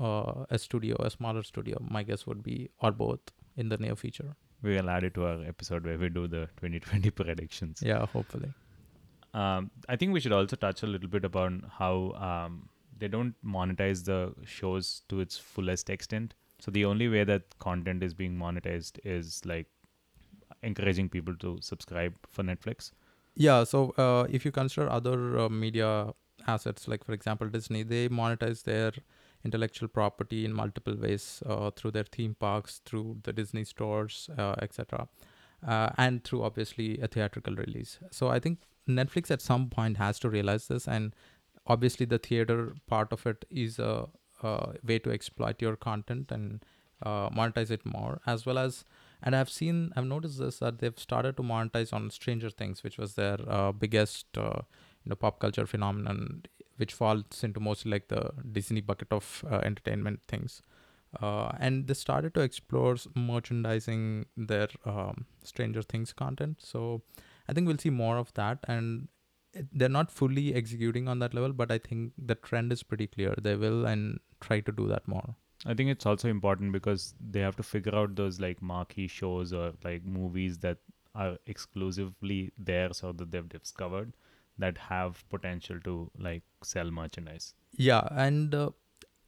uh, 0.00 0.44
a 0.50 0.58
studio 0.58 0.96
a 1.00 1.10
smaller 1.10 1.42
studio. 1.42 1.78
My 1.88 2.02
guess 2.02 2.26
would 2.26 2.42
be 2.42 2.70
or 2.80 2.90
both 2.90 3.20
in 3.56 3.68
the 3.68 3.76
near 3.76 3.94
future. 3.94 4.34
We 4.62 4.76
will 4.76 4.88
add 4.90 5.04
it 5.04 5.14
to 5.14 5.26
our 5.26 5.44
episode 5.44 5.84
where 5.84 5.98
we 5.98 6.08
do 6.08 6.26
the 6.26 6.48
2020 6.56 7.10
predictions. 7.22 7.82
yeah 7.84 8.06
hopefully. 8.06 8.52
Um, 9.34 9.70
I 9.88 9.96
think 9.96 10.12
we 10.12 10.20
should 10.20 10.32
also 10.32 10.56
touch 10.56 10.82
a 10.82 10.86
little 10.86 11.08
bit 11.08 11.24
about 11.24 11.52
how 11.78 12.12
um, 12.28 12.68
they 12.98 13.08
don't 13.08 13.34
monetize 13.44 14.04
the 14.04 14.34
shows 14.44 15.02
to 15.08 15.20
its 15.20 15.38
fullest 15.38 15.88
extent. 15.90 16.34
So 16.62 16.70
the 16.70 16.84
only 16.84 17.08
way 17.08 17.24
that 17.24 17.58
content 17.58 18.04
is 18.04 18.14
being 18.14 18.36
monetized 18.38 19.00
is 19.04 19.44
like 19.44 19.66
encouraging 20.62 21.08
people 21.08 21.34
to 21.38 21.58
subscribe 21.60 22.14
for 22.28 22.44
Netflix. 22.44 22.92
Yeah, 23.34 23.64
so 23.64 23.90
uh, 23.98 24.28
if 24.30 24.44
you 24.44 24.52
consider 24.52 24.88
other 24.88 25.40
uh, 25.40 25.48
media 25.48 26.12
assets, 26.46 26.86
like 26.86 27.02
for 27.02 27.14
example 27.14 27.48
Disney, 27.48 27.82
they 27.82 28.08
monetize 28.08 28.62
their 28.62 28.92
intellectual 29.44 29.88
property 29.88 30.44
in 30.44 30.52
multiple 30.52 30.94
ways 30.94 31.42
uh, 31.46 31.72
through 31.72 31.90
their 31.90 32.04
theme 32.04 32.36
parks, 32.38 32.80
through 32.84 33.18
the 33.24 33.32
Disney 33.32 33.64
stores, 33.64 34.30
uh, 34.38 34.54
etc., 34.62 35.08
uh, 35.66 35.90
and 35.98 36.22
through 36.22 36.44
obviously 36.44 37.00
a 37.00 37.08
theatrical 37.08 37.56
release. 37.56 37.98
So 38.12 38.28
I 38.28 38.38
think 38.38 38.60
Netflix 38.88 39.32
at 39.32 39.42
some 39.42 39.68
point 39.68 39.96
has 39.96 40.20
to 40.20 40.30
realize 40.30 40.68
this, 40.68 40.86
and 40.86 41.12
obviously 41.66 42.06
the 42.06 42.18
theater 42.18 42.76
part 42.86 43.12
of 43.12 43.26
it 43.26 43.44
is 43.50 43.80
a, 43.80 44.06
a 44.42 44.74
way 44.84 44.98
to 44.98 45.10
exploit 45.10 45.60
your 45.60 45.76
content 45.76 46.30
and 46.30 46.64
uh, 47.02 47.30
monetize 47.30 47.70
it 47.70 47.84
more, 47.84 48.20
as 48.26 48.46
well 48.46 48.58
as 48.58 48.84
and 49.22 49.36
I've 49.36 49.50
seen, 49.50 49.92
I've 49.94 50.04
noticed 50.04 50.38
this 50.38 50.58
that 50.58 50.80
they've 50.80 50.98
started 50.98 51.36
to 51.36 51.42
monetize 51.42 51.92
on 51.92 52.10
Stranger 52.10 52.50
Things, 52.50 52.82
which 52.82 52.98
was 52.98 53.14
their 53.14 53.38
uh, 53.48 53.70
biggest, 53.70 54.26
uh, 54.36 54.62
you 55.04 55.10
know, 55.10 55.14
pop 55.14 55.38
culture 55.38 55.64
phenomenon, 55.64 56.42
which 56.76 56.92
falls 56.92 57.44
into 57.44 57.60
mostly 57.60 57.92
like 57.92 58.08
the 58.08 58.30
Disney 58.50 58.80
bucket 58.80 59.08
of 59.12 59.44
uh, 59.48 59.58
entertainment 59.58 60.22
things. 60.26 60.62
Uh, 61.20 61.52
and 61.60 61.86
they 61.86 61.94
started 61.94 62.34
to 62.34 62.40
explore 62.40 62.96
merchandising 63.14 64.26
their 64.36 64.68
um, 64.84 65.26
Stranger 65.44 65.82
Things 65.82 66.12
content. 66.12 66.56
So 66.60 67.02
I 67.48 67.52
think 67.52 67.68
we'll 67.68 67.78
see 67.78 67.90
more 67.90 68.16
of 68.16 68.34
that. 68.34 68.58
And 68.66 69.08
they're 69.72 69.88
not 69.88 70.10
fully 70.10 70.54
executing 70.54 71.08
on 71.08 71.18
that 71.20 71.34
level, 71.34 71.52
but 71.52 71.70
I 71.70 71.78
think 71.78 72.12
the 72.18 72.34
trend 72.34 72.72
is 72.72 72.82
pretty 72.82 73.06
clear. 73.06 73.34
They 73.40 73.56
will 73.56 73.86
and 73.86 74.20
try 74.40 74.60
to 74.60 74.72
do 74.72 74.88
that 74.88 75.06
more. 75.06 75.34
I 75.64 75.74
think 75.74 75.90
it's 75.90 76.06
also 76.06 76.28
important 76.28 76.72
because 76.72 77.14
they 77.20 77.40
have 77.40 77.56
to 77.56 77.62
figure 77.62 77.94
out 77.94 78.16
those 78.16 78.40
like 78.40 78.60
marquee 78.60 79.06
shows 79.06 79.52
or 79.52 79.74
like 79.84 80.04
movies 80.04 80.58
that 80.58 80.78
are 81.14 81.38
exclusively 81.46 82.52
theirs 82.58 83.02
or 83.02 83.12
that 83.12 83.30
they've 83.30 83.48
discovered 83.48 84.14
that 84.58 84.76
have 84.78 85.24
potential 85.28 85.78
to 85.84 86.10
like 86.18 86.42
sell 86.62 86.90
merchandise. 86.90 87.54
Yeah, 87.76 88.06
and 88.10 88.54
uh, 88.54 88.70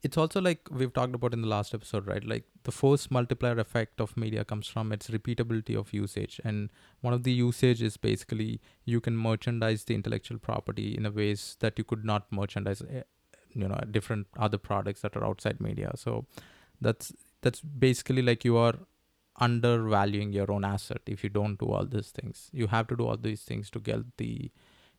it's 0.03 0.17
also 0.17 0.39
like 0.39 0.67
we've 0.71 0.93
talked 0.93 1.15
about 1.15 1.33
in 1.33 1.41
the 1.41 1.47
last 1.47 1.73
episode, 1.73 2.05
right? 2.07 2.23
Like 2.23 2.43
the 2.63 2.71
force 2.71 3.09
multiplier 3.09 3.57
effect 3.59 3.99
of 3.99 4.15
media 4.15 4.45
comes 4.45 4.67
from 4.67 4.91
its 4.91 5.09
repeatability 5.09 5.77
of 5.77 5.93
usage, 5.93 6.39
and 6.43 6.69
one 7.01 7.13
of 7.13 7.23
the 7.23 7.31
usage 7.31 7.81
is 7.81 7.97
basically 7.97 8.61
you 8.83 9.01
can 9.01 9.17
merchandise 9.17 9.83
the 9.85 9.95
intellectual 9.95 10.37
property 10.37 10.95
in 10.95 11.05
a 11.05 11.11
ways 11.11 11.57
that 11.59 11.77
you 11.77 11.83
could 11.83 12.05
not 12.05 12.31
merchandise, 12.31 12.81
eh, 12.89 13.01
you 13.53 13.67
know, 13.67 13.79
different 13.89 14.27
other 14.37 14.57
products 14.57 15.01
that 15.01 15.15
are 15.15 15.25
outside 15.25 15.59
media. 15.59 15.91
So 15.95 16.25
that's 16.81 17.13
that's 17.41 17.61
basically 17.61 18.21
like 18.21 18.45
you 18.45 18.57
are 18.57 18.75
undervaluing 19.39 20.31
your 20.31 20.51
own 20.51 20.63
asset 20.63 21.01
if 21.05 21.23
you 21.23 21.29
don't 21.29 21.59
do 21.59 21.67
all 21.67 21.85
these 21.85 22.11
things. 22.11 22.49
You 22.53 22.67
have 22.67 22.87
to 22.87 22.95
do 22.95 23.05
all 23.07 23.17
these 23.17 23.41
things 23.41 23.69
to 23.71 23.79
get 23.79 24.17
the, 24.17 24.51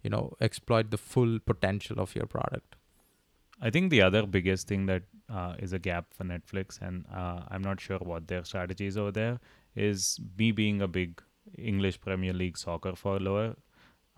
you 0.03 0.11
know, 0.11 0.37
exploit 0.41 0.91
the 0.91 0.99
full 0.99 1.39
potential 1.39 2.01
of 2.01 2.15
your 2.15 2.27
product. 2.27 2.77
I 3.61 3.71
think 3.71 3.91
the 3.91 4.03
other 4.03 4.27
biggest 4.27 4.69
thing 4.69 4.87
that 4.87 5.03
uh, 5.33 5.55
is 5.59 5.73
a 5.73 5.79
gap 5.79 6.13
for 6.13 6.25
Netflix, 6.25 6.81
and 6.81 7.07
uh, 7.13 7.41
I'm 7.49 7.63
not 7.63 7.81
sure 7.81 7.99
what 7.99 8.29
their 8.29 8.45
strategy 8.45 8.87
is 8.87 8.97
over 8.97 9.13
there, 9.13 9.41
is 9.75 10.21
me 10.39 10.53
being 10.53 10.83
a 10.83 10.89
big 10.89 11.23
English 11.59 12.01
Premier 12.01 12.33
League 12.33 12.59
soccer 12.59 12.95
follower. 12.95 13.57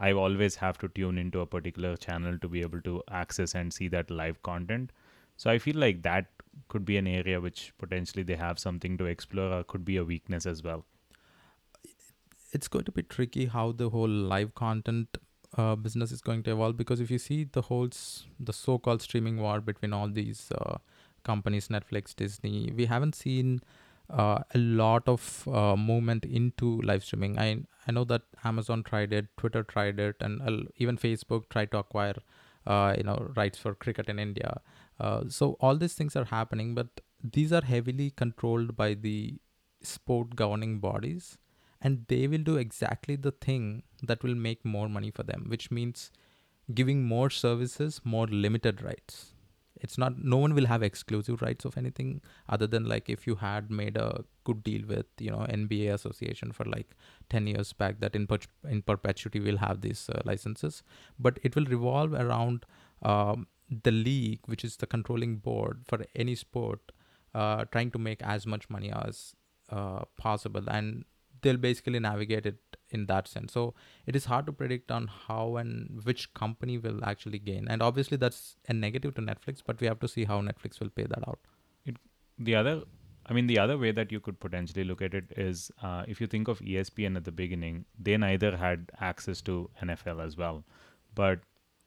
I 0.01 0.13
always 0.13 0.57
have 0.57 0.79
to 0.79 0.89
tune 0.89 1.19
into 1.19 1.41
a 1.41 1.47
particular 1.47 1.97
channel 1.97 2.39
to 2.39 2.49
be 2.49 2.63
able 2.63 2.81
to 2.83 3.03
access 3.11 3.55
and 3.55 3.73
see 3.73 3.89
that 3.89 4.11
live 4.11 4.43
content. 4.43 4.93
So 5.37 5.51
I 5.51 5.59
feel 5.59 5.77
like 5.77 6.03
that 6.03 6.27
could 6.69 6.85
be 6.85 6.97
an 6.97 7.07
area 7.07 7.41
which 7.41 7.73
potentially 7.79 8.23
they 8.25 8.37
have 8.37 8.59
something 8.59 8.99
to 8.99 9.07
explore 9.07 9.53
or 9.53 9.65
could 9.65 9.85
be 9.85 9.97
a 9.97 10.05
weakness 10.05 10.47
as 10.47 10.63
well. 10.63 10.85
it's 12.53 12.69
going 12.69 12.85
to 12.85 12.93
be 12.93 13.03
tricky 13.03 13.47
how 13.47 13.73
the 13.73 13.91
whole 13.91 14.09
live 14.09 14.55
content 14.55 15.19
uh, 15.57 15.75
business 15.75 16.13
is 16.13 16.21
going 16.21 16.43
to 16.43 16.53
evolve 16.53 16.77
because 16.77 17.01
if 17.01 17.11
you 17.11 17.19
see 17.19 17.45
the 17.45 17.63
whole 17.63 17.89
the 18.39 18.53
so-called 18.53 19.03
streaming 19.03 19.39
war 19.41 19.61
between 19.61 19.93
all 19.93 20.09
these 20.09 20.53
uh, 20.59 20.77
companies 21.25 21.69
netflix 21.69 22.15
disney 22.15 22.73
we 22.77 22.87
haven't 22.87 23.15
seen 23.15 23.61
uh, 24.11 24.39
a 24.55 24.59
lot 24.59 25.07
of 25.07 25.47
uh, 25.49 25.77
movement 25.77 26.25
into 26.25 26.81
live 26.83 27.05
streaming. 27.05 27.39
I 27.39 27.59
i 27.87 27.93
know 27.93 28.05
that 28.05 28.23
amazon 28.45 28.83
tried 28.83 29.13
it 29.13 29.27
twitter 29.37 29.63
tried 29.63 29.99
it 29.99 30.17
and 30.21 30.43
uh, 30.43 30.69
even 30.77 30.97
facebook 30.99 31.49
tried 31.49 31.71
to 31.71 31.79
acquire 31.79 32.15
uh, 32.67 32.95
you 32.97 33.03
know 33.03 33.31
rights 33.37 33.59
for 33.59 33.75
cricket 33.75 34.09
in 34.09 34.19
india. 34.19 34.61
Uh, 35.01 35.23
so 35.29 35.57
all 35.61 35.77
these 35.77 35.95
things 35.95 36.17
are 36.17 36.25
happening 36.25 36.75
but 36.75 37.01
these 37.23 37.53
are 37.53 37.63
heavily 37.63 38.11
controlled 38.11 38.77
by 38.77 38.95
the 38.95 39.39
sport 39.83 40.35
governing 40.37 40.79
bodies 40.81 41.39
and 41.81 42.05
they 42.09 42.27
will 42.27 42.43
do 42.51 42.57
exactly 42.57 43.17
the 43.17 43.31
thing 43.31 43.83
that 44.03 44.23
will 44.23 44.35
make 44.35 44.65
more 44.65 44.89
money 44.89 45.11
for 45.11 45.23
them 45.23 45.47
which 45.49 45.71
means 45.71 46.11
giving 46.75 47.05
more 47.05 47.31
services 47.31 48.01
more 48.05 48.27
limited 48.27 48.83
rights. 48.83 49.33
It's 49.81 49.97
not 49.97 50.19
no 50.19 50.37
one 50.39 50.55
will 50.55 50.67
have 50.67 50.83
exclusive 50.83 51.41
rights 51.41 51.65
of 51.65 51.77
anything 51.77 52.21
other 52.49 52.67
than 52.67 52.89
like 52.89 53.09
if 53.09 53.27
you 53.27 53.37
had 53.37 53.71
made 53.71 53.97
a 53.97 54.25
good 54.45 54.65
deal 54.65 54.83
with 54.87 55.07
you 55.19 55.31
know 55.31 55.47
nba 55.49 55.95
association 55.95 56.51
for 56.53 56.65
like 56.65 56.97
10 57.31 57.47
years 57.47 57.73
back 57.73 58.01
that 58.01 58.17
in 58.17 58.27
per- 58.27 58.51
in 58.69 58.83
perpetuity 58.83 59.39
will 59.39 59.59
have 59.59 59.81
these 59.81 60.11
uh, 60.11 60.21
licenses. 60.25 60.83
But 61.19 61.39
it 61.43 61.55
will 61.55 61.67
revolve 61.67 62.13
around 62.13 62.67
um, 63.03 63.47
the 63.71 63.93
league, 63.93 64.41
which 64.47 64.65
is 64.65 64.77
the 64.77 64.87
controlling 64.87 65.37
board 65.37 65.83
for 65.87 66.05
any 66.17 66.35
sport, 66.35 66.81
uh, 67.35 67.65
trying 67.67 67.91
to 67.93 67.99
make 67.99 68.23
as 68.23 68.47
much 68.47 68.69
money 68.69 68.91
as 68.91 69.35
uh, 69.71 70.05
possible, 70.17 70.65
and 70.69 71.05
they'll 71.43 71.57
basically 71.57 71.99
navigate 71.99 72.47
it 72.47 72.59
in 72.91 73.07
that 73.07 73.29
sense. 73.29 73.53
So 73.53 73.75
it 74.07 74.17
is 74.17 74.25
hard 74.25 74.47
to 74.47 74.53
predict 74.53 74.91
on 74.91 75.07
how 75.07 75.57
and 75.57 76.01
which 76.05 76.33
company 76.35 76.79
will 76.79 77.05
actually 77.05 77.39
gain, 77.39 77.67
and 77.69 77.83
obviously 77.83 78.17
that's 78.17 78.57
a 78.69 78.73
negative 78.73 79.15
to 79.17 79.23
Netflix, 79.23 79.63
but 79.65 79.81
we 79.81 79.87
have 79.87 80.01
to 80.01 80.09
see 80.09 80.25
how 80.25 80.41
Netflix 80.41 80.81
will 80.81 80.91
pay 80.91 81.05
that 81.05 81.29
out. 81.29 81.39
the 82.47 82.55
other 82.55 82.73
i 83.27 83.33
mean 83.37 83.47
the 83.47 83.59
other 83.59 83.77
way 83.77 83.91
that 83.91 84.13
you 84.13 84.21
could 84.21 84.39
potentially 84.41 84.85
look 84.85 85.03
at 85.03 85.15
it 85.15 85.33
is 85.37 85.71
uh, 85.83 86.05
if 86.07 86.21
you 86.21 86.27
think 86.27 86.49
of 86.49 86.61
espn 86.61 87.17
at 87.17 87.25
the 87.25 87.33
beginning 87.33 87.85
they 88.09 88.17
neither 88.17 88.57
had 88.57 88.91
access 89.01 89.43
to 89.49 89.57
nfl 89.83 90.25
as 90.25 90.37
well 90.37 90.65
but 91.15 91.41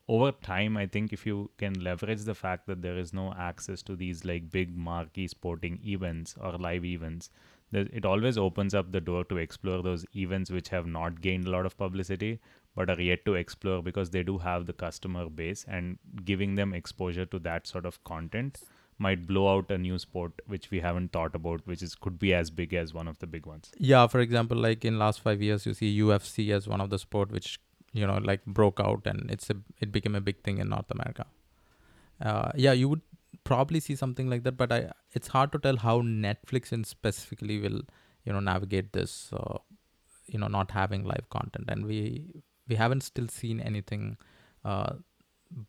over 0.07 0.31
time 0.47 0.77
i 0.77 0.85
think 0.85 1.13
if 1.13 1.25
you 1.25 1.49
can 1.57 1.73
leverage 1.87 2.23
the 2.23 2.35
fact 2.35 2.67
that 2.67 2.81
there 2.81 2.97
is 2.97 3.13
no 3.13 3.33
access 3.37 3.81
to 3.81 3.95
these 3.95 4.25
like 4.25 4.51
big 4.51 4.75
marquee 4.75 5.27
sporting 5.27 5.79
events 5.85 6.35
or 6.41 6.51
live 6.57 6.83
events 6.83 7.29
it 7.73 8.05
always 8.05 8.37
opens 8.37 8.73
up 8.73 8.91
the 8.91 9.01
door 9.01 9.23
to 9.25 9.37
explore 9.37 9.81
those 9.81 10.05
events 10.15 10.51
which 10.51 10.69
have 10.69 10.85
not 10.85 11.21
gained 11.21 11.47
a 11.47 11.49
lot 11.49 11.65
of 11.65 11.77
publicity 11.77 12.39
but 12.75 12.89
are 12.89 13.01
yet 13.01 13.23
to 13.25 13.33
explore 13.35 13.81
because 13.81 14.09
they 14.09 14.23
do 14.23 14.37
have 14.37 14.65
the 14.65 14.73
customer 14.73 15.29
base 15.29 15.65
and 15.67 15.97
giving 16.25 16.55
them 16.55 16.73
exposure 16.73 17.25
to 17.25 17.39
that 17.39 17.67
sort 17.67 17.85
of 17.85 18.03
content 18.03 18.61
might 18.97 19.25
blow 19.25 19.57
out 19.57 19.71
a 19.71 19.77
new 19.77 19.97
sport 19.97 20.31
which 20.47 20.69
we 20.69 20.79
haven't 20.79 21.11
thought 21.11 21.35
about 21.35 21.65
which 21.65 21.81
is 21.81 21.95
could 21.95 22.19
be 22.19 22.33
as 22.33 22.49
big 22.49 22.73
as 22.73 22.93
one 22.93 23.07
of 23.07 23.17
the 23.19 23.27
big 23.27 23.45
ones 23.45 23.71
Yeah, 23.77 24.07
for 24.07 24.19
example, 24.19 24.57
like 24.57 24.85
in 24.85 24.99
last 24.99 25.21
five 25.21 25.41
years, 25.41 25.65
you 25.65 25.73
see 25.73 25.99
UFC 25.99 26.51
as 26.55 26.67
one 26.67 26.81
of 26.81 26.89
the 26.89 26.99
sport 26.99 27.31
which 27.31 27.59
you 27.93 28.07
know 28.07 28.17
like 28.17 28.45
broke 28.45 28.79
out 28.79 29.01
and 29.05 29.31
it's 29.31 29.49
a 29.49 29.55
it 29.79 29.91
became 29.91 30.15
a 30.15 30.21
big 30.21 30.43
thing 30.43 30.59
in 30.59 30.69
North 30.69 30.91
America. 30.91 31.25
Uh, 32.21 32.51
yeah, 32.55 32.71
you 32.71 32.89
would 32.89 33.01
probably 33.43 33.79
see 33.79 33.95
something 33.95 34.29
like 34.29 34.43
that, 34.43 34.57
but 34.57 34.71
I 34.71 34.91
it's 35.13 35.29
hard 35.29 35.51
to 35.53 35.59
tell 35.59 35.77
how 35.77 36.01
Netflix 36.01 36.71
in 36.71 36.83
specifically 36.83 37.59
will 37.59 37.81
you 38.25 38.33
know 38.33 38.39
navigate 38.39 38.93
this. 38.93 39.31
Uh, 39.33 39.57
you 40.27 40.39
know, 40.39 40.47
not 40.47 40.71
having 40.71 41.03
live 41.03 41.29
content, 41.29 41.65
and 41.67 41.85
we 41.85 42.43
we 42.67 42.75
haven't 42.75 43.01
still 43.01 43.27
seen 43.27 43.59
anything. 43.59 44.17
Uh, 44.63 44.93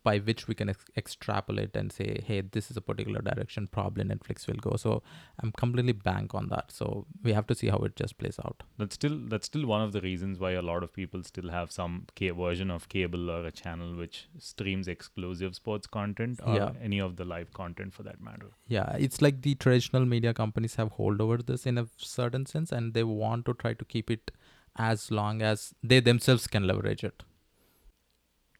by 0.03 0.17
which 0.19 0.47
we 0.47 0.55
can 0.55 0.69
ex- 0.69 0.85
extrapolate 0.95 1.75
and 1.75 1.91
say, 1.91 2.21
hey, 2.25 2.41
this 2.41 2.71
is 2.71 2.77
a 2.77 2.81
particular 2.81 3.21
direction 3.21 3.67
probably 3.67 4.03
Netflix 4.03 4.47
will 4.47 4.55
go. 4.55 4.75
So 4.77 5.03
I'm 5.41 5.51
completely 5.51 5.91
blank 5.93 6.33
on 6.33 6.47
that. 6.49 6.71
So 6.71 7.05
we 7.21 7.33
have 7.33 7.47
to 7.47 7.55
see 7.55 7.67
how 7.67 7.77
it 7.79 7.95
just 7.95 8.17
plays 8.17 8.39
out. 8.45 8.63
that's 8.77 8.95
still 8.95 9.17
that's 9.33 9.45
still 9.45 9.65
one 9.65 9.81
of 9.81 9.91
the 9.91 10.01
reasons 10.01 10.39
why 10.39 10.51
a 10.51 10.61
lot 10.61 10.83
of 10.83 10.93
people 10.93 11.23
still 11.23 11.49
have 11.49 11.71
some 11.71 12.05
ca- 12.17 12.31
version 12.31 12.71
of 12.71 12.87
cable 12.89 13.29
or 13.29 13.45
a 13.45 13.51
channel 13.51 13.95
which 13.95 14.27
streams 14.39 14.87
exclusive 14.87 15.55
sports 15.55 15.87
content 15.87 16.39
or 16.45 16.55
Yeah. 16.55 16.71
any 16.81 16.99
of 16.99 17.17
the 17.17 17.25
live 17.25 17.51
content 17.53 17.93
for 17.93 18.03
that 18.03 18.21
matter 18.21 18.49
Yeah, 18.67 18.95
it's 19.07 19.21
like 19.21 19.41
the 19.41 19.55
traditional 19.55 20.05
media 20.05 20.33
companies 20.33 20.75
have 20.75 20.91
hold 20.93 21.19
over 21.21 21.37
this 21.37 21.65
in 21.65 21.77
a 21.77 21.87
certain 21.97 22.45
sense, 22.45 22.71
and 22.71 22.93
they 22.93 23.03
want 23.03 23.45
to 23.47 23.53
try 23.53 23.73
to 23.73 23.85
keep 23.85 24.09
it 24.09 24.31
as 24.77 25.11
long 25.11 25.41
as 25.41 25.73
they 25.83 25.99
themselves 25.99 26.47
can 26.47 26.65
leverage 26.67 27.03
it. 27.03 27.23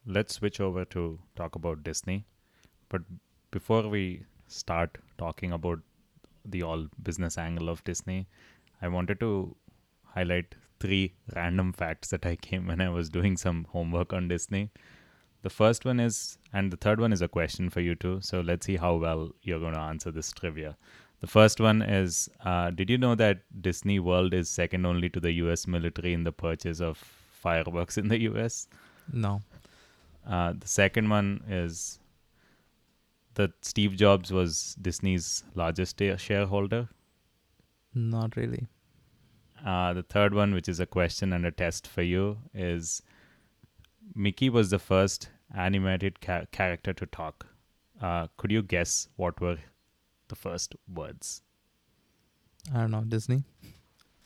Let's 0.05 0.35
switch 0.35 0.59
over 0.59 0.85
to 0.85 1.19
talk 1.35 1.55
about 1.55 1.83
Disney. 1.83 2.25
But 2.89 3.01
before 3.51 3.87
we 3.87 4.23
start 4.47 4.97
talking 5.17 5.51
about 5.51 5.79
the 6.45 6.63
all 6.63 6.87
business 7.01 7.37
angle 7.37 7.69
of 7.69 7.83
Disney, 7.83 8.27
I 8.81 8.87
wanted 8.87 9.19
to 9.21 9.55
highlight 10.03 10.55
three 10.79 11.13
random 11.35 11.71
facts 11.71 12.09
that 12.09 12.25
I 12.25 12.35
came 12.35 12.67
when 12.67 12.81
I 12.81 12.89
was 12.89 13.09
doing 13.09 13.37
some 13.37 13.65
homework 13.71 14.11
on 14.11 14.27
Disney. 14.27 14.69
The 15.41 15.49
first 15.49 15.85
one 15.85 15.99
is, 15.99 16.37
and 16.51 16.71
the 16.71 16.77
third 16.77 16.99
one 16.99 17.13
is 17.13 17.21
a 17.21 17.27
question 17.27 17.69
for 17.69 17.81
you 17.81 17.95
too. 17.95 18.19
So 18.21 18.41
let's 18.41 18.65
see 18.65 18.77
how 18.77 18.95
well 18.95 19.31
you're 19.41 19.59
going 19.59 19.73
to 19.73 19.79
answer 19.79 20.11
this 20.11 20.31
trivia. 20.31 20.77
The 21.21 21.27
first 21.27 21.61
one 21.61 21.81
is 21.81 22.29
uh, 22.43 22.71
Did 22.71 22.89
you 22.89 22.97
know 22.97 23.15
that 23.15 23.43
Disney 23.61 23.99
World 23.99 24.33
is 24.33 24.49
second 24.49 24.85
only 24.85 25.09
to 25.09 25.19
the 25.21 25.31
US 25.43 25.67
military 25.67 26.13
in 26.13 26.23
the 26.25 26.33
purchase 26.33 26.81
of 26.81 26.97
fireworks 26.97 27.97
in 27.97 28.09
the 28.09 28.21
US? 28.21 28.67
No. 29.11 29.41
Uh, 30.27 30.53
the 30.57 30.67
second 30.67 31.09
one 31.09 31.43
is 31.47 31.99
that 33.35 33.51
Steve 33.61 33.95
Jobs 33.95 34.31
was 34.31 34.75
Disney's 34.81 35.43
largest 35.55 36.01
shareholder. 36.17 36.87
Not 37.93 38.35
really. 38.35 38.67
Uh, 39.65 39.93
the 39.93 40.03
third 40.03 40.33
one, 40.33 40.53
which 40.53 40.67
is 40.67 40.79
a 40.79 40.85
question 40.85 41.33
and 41.33 41.45
a 41.45 41.51
test 41.51 41.87
for 41.87 42.01
you, 42.01 42.37
is 42.53 43.01
Mickey 44.13 44.49
was 44.49 44.69
the 44.69 44.79
first 44.79 45.29
animated 45.55 46.19
ca- 46.19 46.45
character 46.51 46.93
to 46.93 47.05
talk. 47.05 47.45
Uh, 48.01 48.27
could 48.37 48.51
you 48.51 48.61
guess 48.61 49.07
what 49.15 49.39
were 49.39 49.57
the 50.27 50.35
first 50.35 50.75
words? 50.93 51.41
I 52.73 52.81
don't 52.81 52.91
know. 52.91 53.01
Disney? 53.01 53.43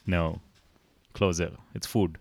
No. 0.06 0.40
Closer. 1.12 1.52
It's 1.74 1.86
food. 1.86 2.18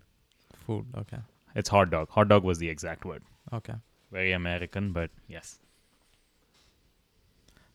Food. 0.65 0.85
Okay. 0.97 1.17
It's 1.55 1.69
hot 1.69 1.89
dog. 1.89 2.09
Hot 2.09 2.27
dog 2.27 2.43
was 2.43 2.59
the 2.59 2.69
exact 2.69 3.05
word. 3.05 3.23
Okay. 3.53 3.75
Very 4.11 4.31
American, 4.31 4.91
but 4.91 5.09
yes. 5.27 5.59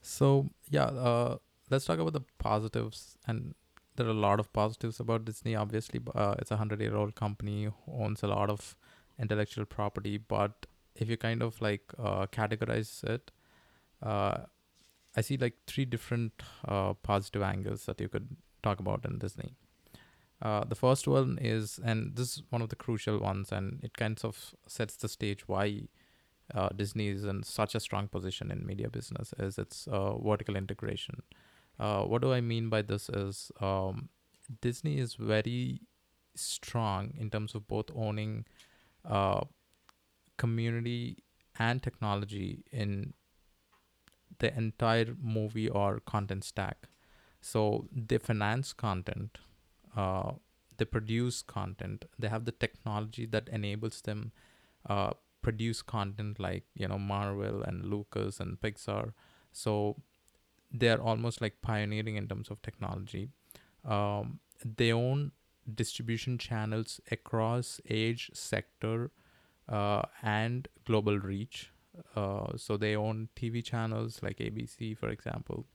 So 0.01 0.51
yeah, 0.69 0.85
uh, 0.85 1.37
let's 1.71 1.85
talk 1.85 1.99
about 1.99 2.13
the 2.13 2.23
positives, 2.39 3.17
and 3.27 3.55
there 3.97 4.07
are 4.07 4.11
a 4.11 4.15
lot 4.15 4.41
of 4.41 4.53
positives 4.53 5.01
about 5.01 5.25
Disney. 5.25 5.55
Obviously, 5.55 6.01
uh, 6.15 6.35
it's 6.39 6.51
a 6.51 6.57
hundred-year-old 6.57 7.15
company 7.15 7.65
who 7.65 7.93
owns 7.93 8.23
a 8.23 8.27
lot 8.27 8.51
of 8.51 8.77
intellectual 9.19 9.65
property. 9.65 10.19
But 10.19 10.67
if 10.97 11.09
you 11.09 11.17
kind 11.17 11.43
of 11.43 11.61
like 11.61 11.83
uh, 11.99 12.27
categorize 12.27 13.05
it, 13.05 13.31
uh, 14.03 14.39
I 15.17 15.21
see 15.21 15.37
like 15.37 15.55
three 15.67 15.85
different 15.85 16.43
uh, 16.67 16.95
positive 16.95 17.43
angles 17.43 17.85
that 17.87 18.01
you 18.01 18.09
could 18.09 18.37
talk 18.63 18.81
about 18.81 19.05
in 19.05 19.19
Disney. 19.19 19.55
Uh, 20.43 20.65
the 20.65 20.75
first 20.75 21.07
one 21.07 21.39
is, 21.41 21.79
and 21.85 22.17
this 22.17 22.37
is 22.37 22.43
one 22.51 22.61
of 22.61 22.69
the 22.69 22.77
crucial 22.77 23.21
ones, 23.21 23.53
and 23.53 23.79
it 23.83 23.97
kind 23.97 24.19
of 24.25 24.55
sets 24.67 24.97
the 24.97 25.09
stage 25.09 25.47
why 25.47 25.83
uh, 26.53 26.69
Disney 26.75 27.09
is 27.09 27.25
in 27.25 27.45
such 27.45 27.77
a 27.77 27.81
strong 27.81 28.09
position 28.09 28.51
in 28.51 28.67
media 28.67 28.91
business 28.91 29.33
is 29.39 29.57
its 29.57 29.87
uh, 29.87 30.19
vertical 30.19 30.57
integration. 30.57 31.23
Uh, 31.79 32.03
what 32.03 32.23
do 32.23 32.33
I 32.33 32.41
mean 32.41 32.69
by 32.69 32.83
this 32.83 33.09
is 33.09 33.53
um, 33.61 34.09
Disney 34.61 34.99
is 34.99 35.15
very 35.15 35.83
strong 36.35 37.15
in 37.17 37.31
terms 37.31 37.55
of 37.55 37.69
both 37.69 37.87
owning 37.95 38.45
uh, 39.09 39.43
community 40.37 41.19
and 41.59 41.83
technology 41.83 42.65
in 42.73 43.15
the 44.41 44.55
entire 44.57 45.15
movie 45.23 45.69
or 45.69 46.01
content 46.01 46.43
stack. 46.43 46.89
So 47.41 47.87
they 47.95 48.19
finance 48.19 48.73
content, 48.73 49.39
uh, 49.97 50.33
they 50.77 50.85
produce 50.85 51.43
content, 51.43 52.05
they 52.19 52.29
have 52.29 52.45
the 52.45 52.53
technology 52.53 53.27
that 53.27 53.49
enables 53.49 54.01
them 54.03 54.33
uh, 54.89 55.13
produce 55.43 55.83
content 55.83 56.39
like 56.39 56.65
you 56.75 56.89
know 56.89 56.99
Marvel 56.99 57.63
and 57.63 57.85
Lucas 57.85 58.41
and 58.41 58.61
Pixar. 58.61 59.13
So 59.53 59.97
they 60.73 60.89
are 60.89 61.01
almost 61.01 61.41
like 61.41 61.61
pioneering 61.61 62.17
in 62.17 62.29
terms 62.29 62.49
of 62.49 62.63
technology. 62.63 63.29
Um, 63.85 64.41
they 64.65 64.93
own 64.93 65.33
distribution 65.73 66.39
channels 66.39 67.01
across 67.11 67.81
age, 67.89 68.31
sector, 68.33 69.11
uh, 69.69 70.03
and 70.23 70.69
global 70.87 71.19
reach. 71.19 71.71
Uh, 72.17 72.57
so 72.57 72.77
they 72.77 72.97
own 72.97 73.29
TV 73.37 73.63
channels 73.63 74.21
like 74.23 74.39
ABC, 74.39 74.97
for 74.97 75.11
example. 75.11 75.67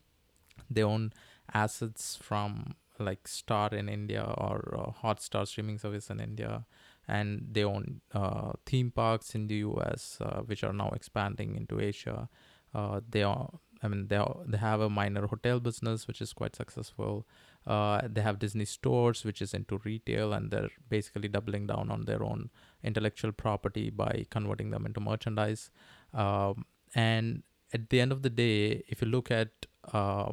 They 0.70 0.84
own 0.84 1.14
assets 1.54 2.18
from 2.20 2.76
like 3.00 3.28
Star 3.28 3.70
in 3.70 3.90
India 3.90 4.24
or 4.38 4.76
uh, 4.78 5.08
Hotstar 5.08 5.48
streaming 5.48 5.78
service 5.78 6.10
in 6.10 6.20
India 6.20 6.66
and 7.08 7.48
they 7.52 7.64
own 7.64 8.02
uh, 8.14 8.52
theme 8.66 8.92
parks 8.92 9.34
in 9.34 9.48
the 9.48 9.56
US, 9.56 10.18
uh, 10.22 10.42
which 10.42 10.64
are 10.64 10.74
now 10.74 10.92
expanding 10.94 11.56
into 11.56 11.80
Asia. 11.80 12.30
Uh, 12.74 13.00
they 13.10 13.24
are, 13.24 13.50
I 13.82 13.88
mean, 13.88 14.08
they 14.08 14.18
are, 14.18 14.38
they 14.46 14.58
have 14.58 14.82
a 14.82 14.90
minor 14.90 15.28
hotel 15.28 15.60
business 15.60 16.08
which 16.08 16.22
is 16.22 16.34
quite 16.34 16.56
successful. 16.56 17.26
Uh, 17.66 18.02
they 18.08 18.22
have 18.22 18.40
Disney 18.40 18.66
stores, 18.66 19.24
which 19.24 19.42
is 19.42 19.54
into 19.54 19.80
retail, 19.84 20.34
and 20.34 20.52
they're 20.52 20.70
basically 20.90 21.30
doubling 21.30 21.68
down 21.68 21.90
on 21.90 22.06
their 22.06 22.24
own 22.24 22.50
intellectual 22.84 23.32
property 23.32 23.90
by 23.90 24.26
converting 24.30 24.72
them 24.72 24.86
into 24.86 25.00
merchandise. 25.00 25.70
Um, 26.14 26.66
and 26.94 27.44
at 27.74 27.90
the 27.90 28.02
end 28.02 28.12
of 28.12 28.22
the 28.22 28.30
day, 28.30 28.84
if 28.88 29.02
you 29.02 29.08
look 29.08 29.32
at 29.32 29.50
uh, 29.94 30.32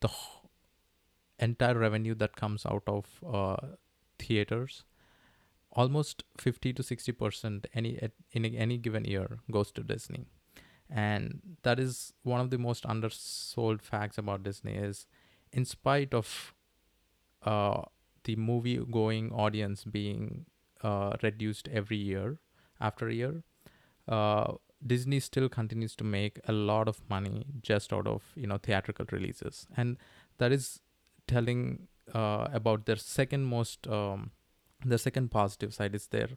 the 0.00 0.10
entire 1.42 1.78
revenue 1.78 2.14
that 2.14 2.36
comes 2.36 2.64
out 2.66 2.82
of 2.86 3.06
uh, 3.26 3.56
theaters, 4.18 4.84
almost 5.70 6.24
50 6.38 6.72
to 6.74 6.82
60 6.82 7.12
percent 7.12 7.66
any 7.74 7.98
in 8.32 8.44
any 8.44 8.78
given 8.78 9.04
year 9.04 9.38
goes 9.50 9.72
to 9.72 9.82
disney. 9.82 10.26
And 10.90 11.40
that 11.62 11.78
is 11.78 12.12
one 12.22 12.40
of 12.40 12.50
the 12.50 12.58
most 12.58 12.84
undersold 12.84 13.80
facts 13.80 14.18
about 14.18 14.42
disney 14.42 14.74
is 14.74 15.06
in 15.52 15.64
spite 15.64 16.12
of 16.12 16.54
uh, 17.42 17.82
the 18.24 18.36
movie 18.36 18.76
going 18.76 19.32
audience 19.32 19.84
being 19.84 20.44
uh, 20.82 21.16
reduced 21.22 21.68
every 21.68 21.96
year 21.96 22.38
after 22.80 23.08
year 23.08 23.42
uh, 24.08 24.52
Disney 24.86 25.20
still 25.20 25.48
continues 25.48 25.94
to 25.96 26.04
make 26.04 26.40
a 26.48 26.52
lot 26.52 26.88
of 26.88 27.00
money 27.08 27.46
just 27.62 27.92
out 27.92 28.06
of 28.06 28.22
you 28.34 28.46
know 28.46 28.58
theatrical 28.58 29.06
releases, 29.12 29.66
and 29.76 29.96
that 30.38 30.52
is 30.52 30.80
telling 31.26 31.88
uh, 32.14 32.48
about 32.52 32.86
their 32.86 32.96
second 32.96 33.44
most 33.44 33.86
um, 33.86 34.30
the 34.84 34.98
second 34.98 35.30
positive 35.30 35.72
side 35.72 35.94
is 35.94 36.08
their 36.08 36.28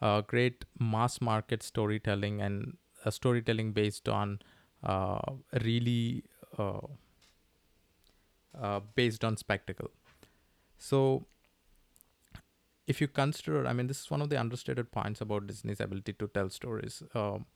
uh, 0.00 0.20
great 0.20 0.64
mass 0.78 1.20
market 1.20 1.62
storytelling 1.62 2.40
and 2.40 2.76
storytelling 3.10 3.72
based 3.72 4.08
on 4.08 4.40
uh, 4.84 5.20
really 5.64 6.24
uh, 6.56 6.80
uh, 8.60 8.80
based 8.94 9.24
on 9.24 9.36
spectacle. 9.36 9.90
So 10.78 11.26
if 12.86 13.00
you 13.00 13.08
consider, 13.08 13.66
I 13.66 13.72
mean, 13.72 13.86
this 13.86 14.00
is 14.00 14.10
one 14.10 14.22
of 14.22 14.30
the 14.30 14.40
understated 14.40 14.90
points 14.90 15.20
about 15.20 15.46
Disney's 15.46 15.80
ability 15.80 16.14
to 16.14 16.28
tell 16.28 16.48
stories. 16.48 17.02
Um, 17.14 17.46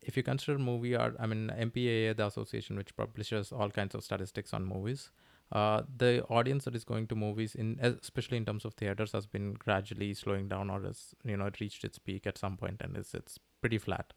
if 0.00 0.16
you 0.16 0.22
consider 0.22 0.58
movie 0.58 0.96
art, 0.96 1.14
I 1.20 1.26
mean, 1.26 1.52
MPAA, 1.56 2.16
the 2.16 2.26
association 2.26 2.76
which 2.76 2.96
publishes 2.96 3.52
all 3.52 3.70
kinds 3.70 3.94
of 3.94 4.02
statistics 4.02 4.52
on 4.52 4.64
movies, 4.64 5.10
uh, 5.52 5.82
the 5.98 6.24
audience 6.24 6.64
that 6.64 6.74
is 6.74 6.84
going 6.84 7.06
to 7.08 7.14
movies, 7.14 7.54
in 7.54 7.78
especially 7.82 8.38
in 8.38 8.46
terms 8.46 8.64
of 8.64 8.74
theaters, 8.74 9.12
has 9.12 9.26
been 9.26 9.52
gradually 9.52 10.14
slowing 10.14 10.48
down, 10.48 10.70
or 10.70 10.80
has 10.82 11.14
you 11.24 11.36
know 11.36 11.46
it 11.46 11.60
reached 11.60 11.84
its 11.84 11.98
peak 11.98 12.26
at 12.26 12.38
some 12.38 12.56
point, 12.56 12.80
and 12.80 12.96
it's 12.96 13.14
it's 13.14 13.38
pretty 13.60 13.78
flat. 13.78 14.14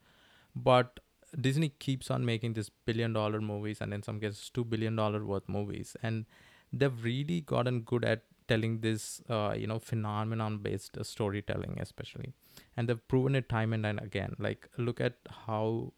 But 0.55 1.01
Disney 1.39 1.69
keeps 1.69 2.09
on 2.09 2.25
making 2.25 2.53
these 2.53 2.69
billion 2.69 3.11
dollar 3.11 3.41
movies, 3.41 3.81
and 3.81 3.93
in 3.93 4.01
some 4.01 4.19
cases, 4.21 4.49
two 4.53 4.63
billion 4.63 4.95
dollar 4.95 5.25
worth 5.25 5.49
movies, 5.49 5.97
and 6.01 6.25
they've 6.71 7.03
really 7.03 7.41
gotten 7.41 7.81
good 7.81 8.05
at 8.05 8.23
telling 8.47 8.79
this 8.79 9.21
uh, 9.29 9.53
you 9.57 9.67
know 9.67 9.79
phenomenon 9.79 10.59
based 10.59 10.97
storytelling 11.03 11.77
especially. 11.81 12.33
And 12.77 12.87
they've 12.87 13.07
proven 13.09 13.35
it 13.35 13.49
time 13.49 13.73
and 13.73 13.83
time 13.83 13.99
again. 13.99 14.35
Like 14.39 14.69
look 14.77 15.01
at 15.01 15.15
how 15.47 15.93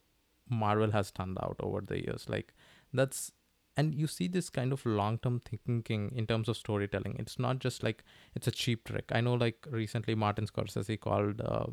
marvel 0.49 0.91
has 0.91 1.11
turned 1.11 1.37
out 1.43 1.57
over 1.59 1.81
the 1.81 2.03
years. 2.03 2.27
Like 2.27 2.53
that's 2.93 3.31
and 3.77 3.93
you 3.93 4.07
see 4.07 4.27
this 4.27 4.49
kind 4.49 4.73
of 4.73 4.85
long 4.85 5.19
term 5.19 5.39
thinking 5.39 6.11
in 6.15 6.25
terms 6.25 6.49
of 6.49 6.57
storytelling. 6.57 7.15
It's 7.19 7.37
not 7.37 7.59
just 7.59 7.83
like 7.83 8.03
it's 8.35 8.47
a 8.47 8.51
cheap 8.51 8.83
trick. 8.85 9.11
I 9.11 9.21
know 9.21 9.35
like 9.35 9.67
recently 9.69 10.15
martin 10.15 10.47
scorsese 10.47 10.99
called 10.99 11.41
uh, 11.41 11.67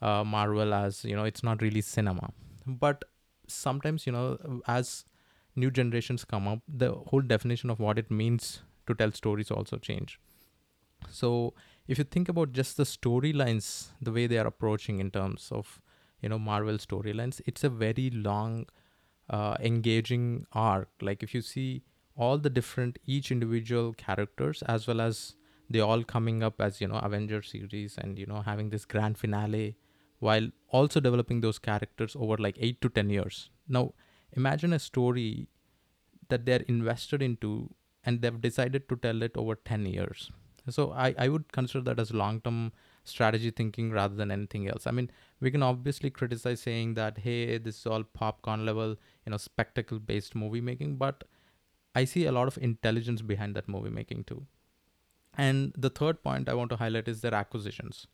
uh, 0.00 0.24
marvel 0.24 0.72
as 0.72 1.04
you 1.04 1.16
know 1.16 1.24
it's 1.24 1.42
not 1.42 1.60
really 1.60 1.80
cinema. 1.80 2.30
But 2.66 3.04
sometimes 3.48 4.06
you 4.06 4.12
know 4.12 4.62
as 4.68 5.04
new 5.56 5.70
generations 5.70 6.24
come 6.24 6.46
up 6.46 6.60
the 6.68 6.92
whole 6.92 7.20
definition 7.20 7.70
of 7.70 7.80
what 7.80 7.98
it 7.98 8.10
means 8.10 8.62
to 8.86 8.94
tell 8.94 9.10
stories 9.10 9.50
also 9.50 9.76
change. 9.76 10.20
So 11.10 11.54
if 11.88 11.98
you 11.98 12.04
think 12.04 12.28
about 12.28 12.52
just 12.52 12.76
the 12.76 12.84
storylines 12.84 13.88
the 14.00 14.12
way 14.12 14.26
they 14.26 14.38
are 14.38 14.46
approaching 14.46 15.00
in 15.00 15.10
terms 15.10 15.48
of 15.50 15.80
you 16.22 16.28
know 16.28 16.38
marvel 16.38 16.78
storylines 16.78 17.40
it's 17.46 17.64
a 17.64 17.68
very 17.68 18.10
long 18.10 18.66
uh, 19.30 19.56
engaging 19.60 20.46
arc. 20.52 20.88
Like 21.00 21.22
if 21.22 21.34
you 21.34 21.42
see 21.42 21.82
all 22.16 22.38
the 22.38 22.50
different 22.50 22.98
each 23.06 23.30
individual 23.30 23.92
characters 23.92 24.62
as 24.62 24.86
well 24.86 25.00
as 25.00 25.34
they 25.70 25.80
all 25.80 26.02
coming 26.02 26.42
up 26.42 26.60
as 26.60 26.80
you 26.80 26.88
know 26.88 26.96
avenger 26.96 27.42
series 27.42 27.96
and 27.98 28.18
you 28.18 28.26
know 28.26 28.40
having 28.40 28.70
this 28.70 28.84
grand 28.84 29.18
finale 29.18 29.76
while 30.18 30.48
also 30.68 31.00
developing 31.00 31.40
those 31.40 31.58
characters 31.58 32.16
over 32.18 32.36
like 32.36 32.56
8 32.58 32.80
to 32.80 32.88
10 32.88 33.10
years. 33.10 33.50
Now 33.68 33.94
imagine 34.32 34.72
a 34.72 34.78
story 34.78 35.48
that 36.28 36.44
they're 36.44 36.64
invested 36.68 37.22
into 37.22 37.70
and 38.04 38.20
they've 38.20 38.40
decided 38.40 38.88
to 38.88 38.96
tell 38.96 39.22
it 39.22 39.36
over 39.36 39.54
10 39.54 39.86
years. 39.86 40.30
So 40.68 40.92
i, 40.92 41.14
I 41.16 41.28
would 41.28 41.50
consider 41.52 41.82
that 41.84 42.00
as 42.00 42.12
long 42.12 42.40
term 42.40 42.72
strategy 43.04 43.50
thinking 43.50 43.90
rather 43.90 44.14
than 44.14 44.30
anything 44.30 44.68
else. 44.68 44.86
I 44.86 44.90
mean 44.90 45.10
we 45.40 45.50
can 45.50 45.62
obviously 45.62 46.10
criticize 46.10 46.60
saying 46.60 46.94
that 46.94 47.18
hey 47.18 47.58
this 47.58 47.78
is 47.78 47.86
all 47.86 48.02
popcorn 48.02 48.66
level 48.66 48.96
you 49.28 49.32
know 49.32 49.40
spectacle 49.46 49.98
based 50.10 50.34
movie 50.42 50.60
making 50.68 50.94
but 51.00 51.24
i 51.94 52.04
see 52.12 52.24
a 52.26 52.32
lot 52.36 52.52
of 52.52 52.58
intelligence 52.68 53.24
behind 53.32 53.54
that 53.54 53.68
movie 53.68 53.90
making 53.90 54.24
too. 54.24 54.44
And 55.46 55.74
the 55.86 55.90
third 55.98 56.22
point 56.22 56.48
i 56.48 56.54
want 56.58 56.70
to 56.70 56.76
highlight 56.76 57.08
is 57.08 57.20
their 57.20 57.34
acquisitions. 57.34 58.06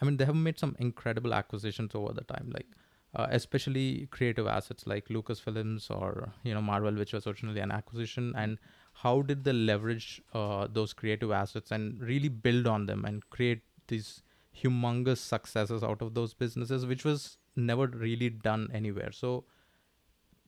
I 0.00 0.06
mean 0.06 0.16
they 0.16 0.24
have 0.30 0.40
made 0.46 0.58
some 0.58 0.74
incredible 0.86 1.34
acquisitions 1.40 1.94
over 1.94 2.14
the 2.14 2.24
time 2.30 2.50
like 2.54 2.70
uh, 3.16 3.26
especially 3.30 4.08
creative 4.10 4.48
assets 4.54 4.86
like 4.92 5.08
lucasfilms 5.16 5.90
or 5.98 6.32
you 6.42 6.54
know 6.54 6.62
marvel 6.70 7.02
which 7.02 7.12
was 7.12 7.26
originally 7.26 7.60
an 7.66 7.70
acquisition 7.70 8.32
and 8.36 8.58
how 9.04 9.14
did 9.22 9.44
they 9.44 9.52
leverage 9.52 10.08
uh, 10.32 10.66
those 10.72 10.92
creative 10.92 11.30
assets 11.42 11.70
and 11.70 12.00
really 12.00 12.28
build 12.48 12.66
on 12.66 12.86
them 12.86 13.04
and 13.04 13.28
create 13.30 13.62
these 13.88 14.22
humongous 14.64 15.18
successes 15.18 15.82
out 15.82 16.02
of 16.02 16.14
those 16.14 16.34
businesses 16.34 16.86
which 16.86 17.04
was 17.04 17.38
never 17.56 17.86
really 17.86 18.30
done 18.30 18.68
anywhere. 18.72 19.12
So 19.12 19.44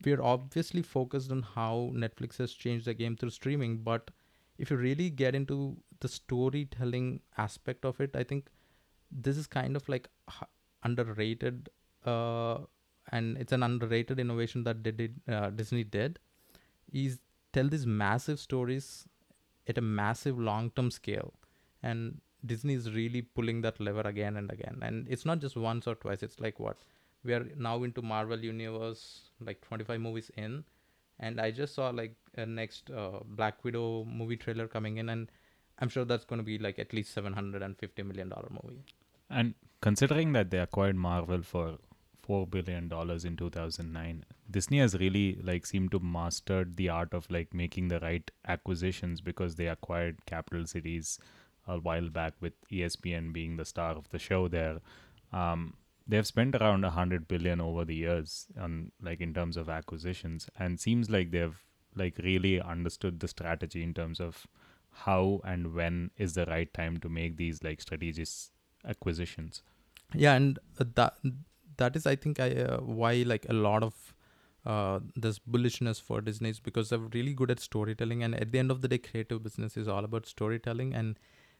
we're 0.05 0.21
obviously 0.21 0.81
focused 0.81 1.31
on 1.31 1.41
how 1.41 1.91
netflix 1.93 2.37
has 2.37 2.53
changed 2.53 2.85
the 2.85 2.93
game 2.93 3.15
through 3.15 3.29
streaming 3.29 3.77
but 3.77 4.11
if 4.57 4.71
you 4.71 4.77
really 4.77 5.09
get 5.09 5.35
into 5.35 5.75
the 5.99 6.07
storytelling 6.07 7.19
aspect 7.37 7.85
of 7.85 7.99
it 7.99 8.15
i 8.15 8.23
think 8.23 8.49
this 9.11 9.37
is 9.37 9.47
kind 9.47 9.75
of 9.75 9.87
like 9.89 10.07
underrated 10.83 11.69
uh, 12.05 12.57
and 13.11 13.37
it's 13.37 13.51
an 13.51 13.63
underrated 13.63 14.19
innovation 14.19 14.63
that 14.63 14.83
did, 14.83 15.19
uh, 15.27 15.49
disney 15.49 15.83
did 15.83 16.19
is 16.91 17.19
tell 17.53 17.67
these 17.67 17.85
massive 17.85 18.39
stories 18.39 19.07
at 19.67 19.77
a 19.77 19.81
massive 19.81 20.39
long 20.39 20.71
term 20.71 20.91
scale. 20.91 21.33
And 21.83 22.21
disney 22.45 22.73
is 22.73 22.93
really 22.93 23.21
pulling 23.21 23.61
that 23.61 23.79
lever 23.79 24.01
again 24.01 24.37
and 24.37 24.51
again. 24.51 24.79
And 24.81 25.07
it's 25.09 25.25
not 25.25 25.39
just 25.39 25.55
once 25.55 25.87
or 25.87 25.95
twice 25.95 26.23
it's 26.23 26.39
like 26.39 26.59
what 26.59 26.77
we 27.27 27.33
are 27.33 27.45
now 27.57 27.75
into 27.83 28.01
marvel 28.01 28.43
universe 28.49 29.03
like 29.39 29.61
25 29.61 29.99
movies 29.99 30.31
in. 30.37 30.63
And 31.19 31.41
i 31.41 31.49
just 31.49 31.73
saw 31.75 31.89
like 31.89 32.15
a 32.35 32.45
next 32.45 32.91
uh, 32.91 33.19
black 33.25 33.63
widow 33.63 34.05
movie 34.05 34.37
trailer 34.37 34.67
coming 34.67 34.97
in 34.97 35.09
and 35.09 35.31
i'm 35.79 35.89
sure 35.89 36.05
that's 36.05 36.25
going 36.25 36.39
to 36.39 36.43
be 36.49 36.57
like 36.59 36.77
at 36.83 36.93
least 36.93 37.13
750 37.13 38.03
million 38.03 38.29
dollar 38.29 38.49
movie. 38.51 38.83
And 39.29 39.55
considering 39.81 40.33
that 40.33 40.51
they 40.51 40.59
acquired 40.59 40.95
marvel 40.95 41.41
for 41.41 41.79
four 42.21 42.45
billion 42.45 42.87
dollars 42.87 43.25
in 43.25 43.35
2009 43.37 44.23
disney 44.51 44.79
has 44.79 44.95
really 44.99 45.39
like 45.49 45.65
seemed 45.65 45.91
to 45.91 45.99
mastered 45.99 46.75
the 46.77 46.87
art 46.89 47.13
of 47.13 47.29
like 47.31 47.53
making 47.53 47.87
the 47.87 47.99
right 48.01 48.31
acquisitions 48.47 49.21
because 49.21 49.55
they 49.55 49.67
acquired 49.67 50.25
capital 50.25 50.65
cities 50.67 51.19
a 51.67 51.77
while 51.79 52.09
back 52.09 52.33
with 52.39 52.53
espn 52.71 53.33
being 53.33 53.57
the 53.57 53.65
star 53.65 53.91
of 53.91 54.09
the 54.09 54.19
show 54.19 54.47
there. 54.47 54.79
Um, 55.33 55.73
they've 56.07 56.27
spent 56.27 56.55
around 56.55 56.83
a 56.83 56.89
hundred 56.89 57.27
billion 57.27 57.59
over 57.61 57.83
the 57.85 57.95
years 57.95 58.47
on 58.59 58.91
like 59.01 59.21
in 59.21 59.33
terms 59.33 59.57
of 59.57 59.69
acquisitions 59.69 60.49
and 60.57 60.79
seems 60.79 61.09
like 61.09 61.31
they've 61.31 61.63
like 61.95 62.17
really 62.23 62.61
understood 62.61 63.19
the 63.19 63.27
strategy 63.27 63.83
in 63.83 63.93
terms 63.93 64.19
of 64.19 64.47
how 64.91 65.41
and 65.43 65.73
when 65.73 66.11
is 66.17 66.33
the 66.33 66.45
right 66.45 66.73
time 66.73 66.97
to 66.97 67.09
make 67.09 67.37
these 67.37 67.63
like 67.63 67.81
strategic 67.81 68.27
acquisitions. 68.87 69.61
Yeah 70.13 70.33
and 70.33 70.59
that 70.79 71.17
that 71.77 71.95
is 71.95 72.05
i 72.05 72.15
think 72.15 72.39
I, 72.39 72.51
uh, 72.51 72.77
why 72.77 73.23
like 73.25 73.45
a 73.49 73.53
lot 73.53 73.83
of 73.83 74.13
uh, 74.65 74.99
this 75.15 75.39
bullishness 75.39 76.01
for 76.01 76.19
disney 76.19 76.49
is 76.49 76.59
because 76.59 76.89
they're 76.89 76.99
really 76.99 77.33
good 77.33 77.51
at 77.51 77.59
storytelling 77.59 78.23
and 78.23 78.35
at 78.35 78.51
the 78.51 78.59
end 78.59 78.69
of 78.69 78.81
the 78.81 78.87
day 78.87 78.97
creative 78.97 79.41
business 79.43 79.77
is 79.77 79.87
all 79.87 80.03
about 80.03 80.25
storytelling 80.25 80.93
and 80.93 81.19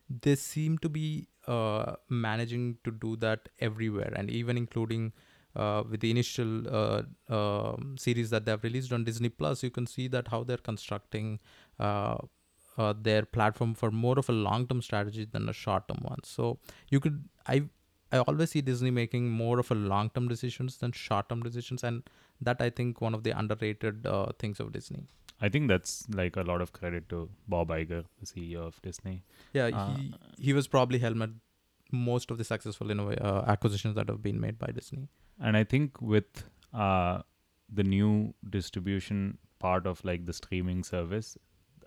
they 0.10 0.36
seem 0.36 0.78
to 0.80 0.90
be 0.90 1.28
uh, 1.48 1.96
managing 2.10 2.78
to 2.84 2.92
do 2.92 3.16
that 3.18 3.50
everywhere 3.60 4.14
and 4.16 4.30
even 4.30 4.58
including 4.58 5.12
uh, 5.56 5.84
with 5.90 6.02
the 6.02 6.12
initial 6.12 6.68
uh, 6.68 7.02
um, 7.30 7.96
series 7.98 8.30
that 8.30 8.46
they've 8.46 8.64
released 8.64 8.92
on 8.92 9.04
disney 9.04 9.30
plus 9.30 9.64
you 9.64 9.70
can 9.70 9.88
see 9.88 10.08
that 10.08 10.28
how 10.28 10.44
they're 10.44 10.58
constructing 10.58 11.40
uh, 11.80 12.18
uh, 12.78 12.94
their 13.02 13.24
platform 13.24 13.74
for 13.74 13.90
more 13.90 14.20
of 14.20 14.30
a 14.30 14.32
long-term 14.34 14.82
strategy 14.82 15.26
than 15.26 15.50
a 15.50 15.54
short-term 15.54 16.00
one 16.02 16.20
so 16.24 16.58
you 16.90 17.00
could 17.00 17.24
i 17.48 17.64
I 18.12 18.20
always 18.20 18.52
see 18.52 18.62
Disney 18.62 18.90
making 18.90 19.30
more 19.30 19.60
of 19.60 19.70
a 19.70 19.76
long 19.76 20.10
term 20.12 20.28
decisions 20.28 20.78
than 20.78 20.92
short 20.94 21.28
term 21.30 21.44
decisions, 21.44 21.84
and 21.84 22.04
that 22.42 22.62
I 22.62 22.70
think 22.70 23.02
one 23.02 23.14
of 23.14 23.24
the 23.24 23.38
underrated 23.38 24.08
uh, 24.08 24.28
things 24.40 24.60
of 24.60 24.72
Disney. 24.72 25.04
I 25.42 25.50
think 25.50 25.68
that's 25.68 26.06
like 26.10 26.36
a 26.36 26.42
lot 26.42 26.62
of 26.62 26.74
credit 26.74 27.10
to 27.10 27.30
Bob 27.48 27.70
Iger, 27.70 28.06
the 28.20 28.26
CEO 28.26 28.66
of 28.68 28.82
Disney. 28.82 29.24
Yeah, 29.54 29.66
uh, 29.68 29.96
he 29.96 30.14
he 30.40 30.54
was 30.54 30.68
probably 30.68 31.00
helmet 31.00 31.32
most 31.92 32.32
of 32.32 32.38
the 32.38 32.44
successful 32.44 32.90
in 32.92 33.00
uh, 33.00 33.44
acquisitions 33.48 33.96
that 33.96 34.10
have 34.10 34.22
been 34.22 34.40
made 34.40 34.58
by 34.58 34.68
Disney. 34.68 35.08
And 35.40 35.56
I 35.56 35.64
think 35.64 36.02
with 36.02 36.44
uh, 36.74 37.22
the 37.72 37.84
new 37.84 38.34
distribution 38.50 39.38
part 39.60 39.86
of 39.86 40.04
like 40.04 40.26
the 40.26 40.34
streaming 40.34 40.84
service, 40.84 41.38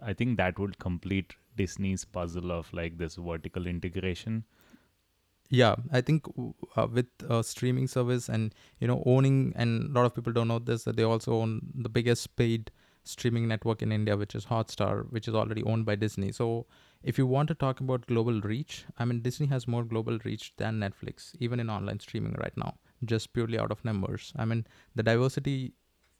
I 0.00 0.12
think 0.12 0.36
that 0.38 0.58
would 0.58 0.78
complete 0.78 1.34
Disney's 1.56 2.04
puzzle 2.04 2.52
of 2.52 2.72
like 2.72 2.98
this 2.98 3.16
vertical 3.16 3.66
integration 3.66 4.44
yeah 5.50 5.74
i 5.92 6.00
think 6.00 6.26
uh, 6.76 6.86
with 6.90 7.08
uh, 7.28 7.42
streaming 7.42 7.88
service 7.88 8.28
and 8.28 8.54
you 8.78 8.86
know 8.86 9.02
owning 9.04 9.52
and 9.56 9.90
a 9.90 9.98
lot 9.98 10.06
of 10.06 10.14
people 10.14 10.32
don't 10.32 10.48
know 10.48 10.60
this 10.60 10.84
that 10.84 10.96
they 10.96 11.02
also 11.02 11.34
own 11.34 11.60
the 11.74 11.88
biggest 11.88 12.34
paid 12.36 12.70
streaming 13.04 13.48
network 13.48 13.82
in 13.82 13.92
india 13.92 14.16
which 14.16 14.34
is 14.34 14.46
hotstar 14.46 15.10
which 15.10 15.26
is 15.28 15.34
already 15.34 15.62
owned 15.64 15.84
by 15.86 15.94
disney 15.94 16.30
so 16.32 16.66
if 17.02 17.16
you 17.18 17.26
want 17.26 17.48
to 17.48 17.54
talk 17.54 17.80
about 17.80 18.06
global 18.06 18.40
reach 18.42 18.84
i 18.98 19.04
mean 19.04 19.20
disney 19.20 19.46
has 19.46 19.66
more 19.66 19.84
global 19.84 20.18
reach 20.24 20.52
than 20.56 20.78
netflix 20.80 21.34
even 21.40 21.60
in 21.60 21.70
online 21.70 21.98
streaming 21.98 22.34
right 22.38 22.56
now 22.56 22.74
just 23.04 23.32
purely 23.32 23.58
out 23.58 23.70
of 23.70 23.84
numbers. 23.84 24.32
I 24.36 24.44
mean, 24.44 24.66
the 24.94 25.02
diversity 25.02 25.72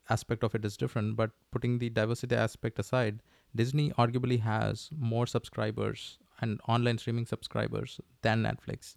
aspect 0.09 0.43
of 0.43 0.55
it 0.55 0.65
is 0.65 0.77
different, 0.77 1.17
but 1.17 1.31
putting 1.51 1.79
the 1.79 1.91
diversity 1.91 2.35
aspect 2.35 2.79
aside, 2.79 3.23
Disney 3.55 3.91
arguably 3.93 4.41
has 4.41 4.91
more 4.97 5.27
subscribers 5.27 6.19
and 6.41 6.61
online 6.69 6.99
streaming 6.99 7.27
subscribers 7.27 8.01
than 8.23 8.43
Netflix. 8.43 8.97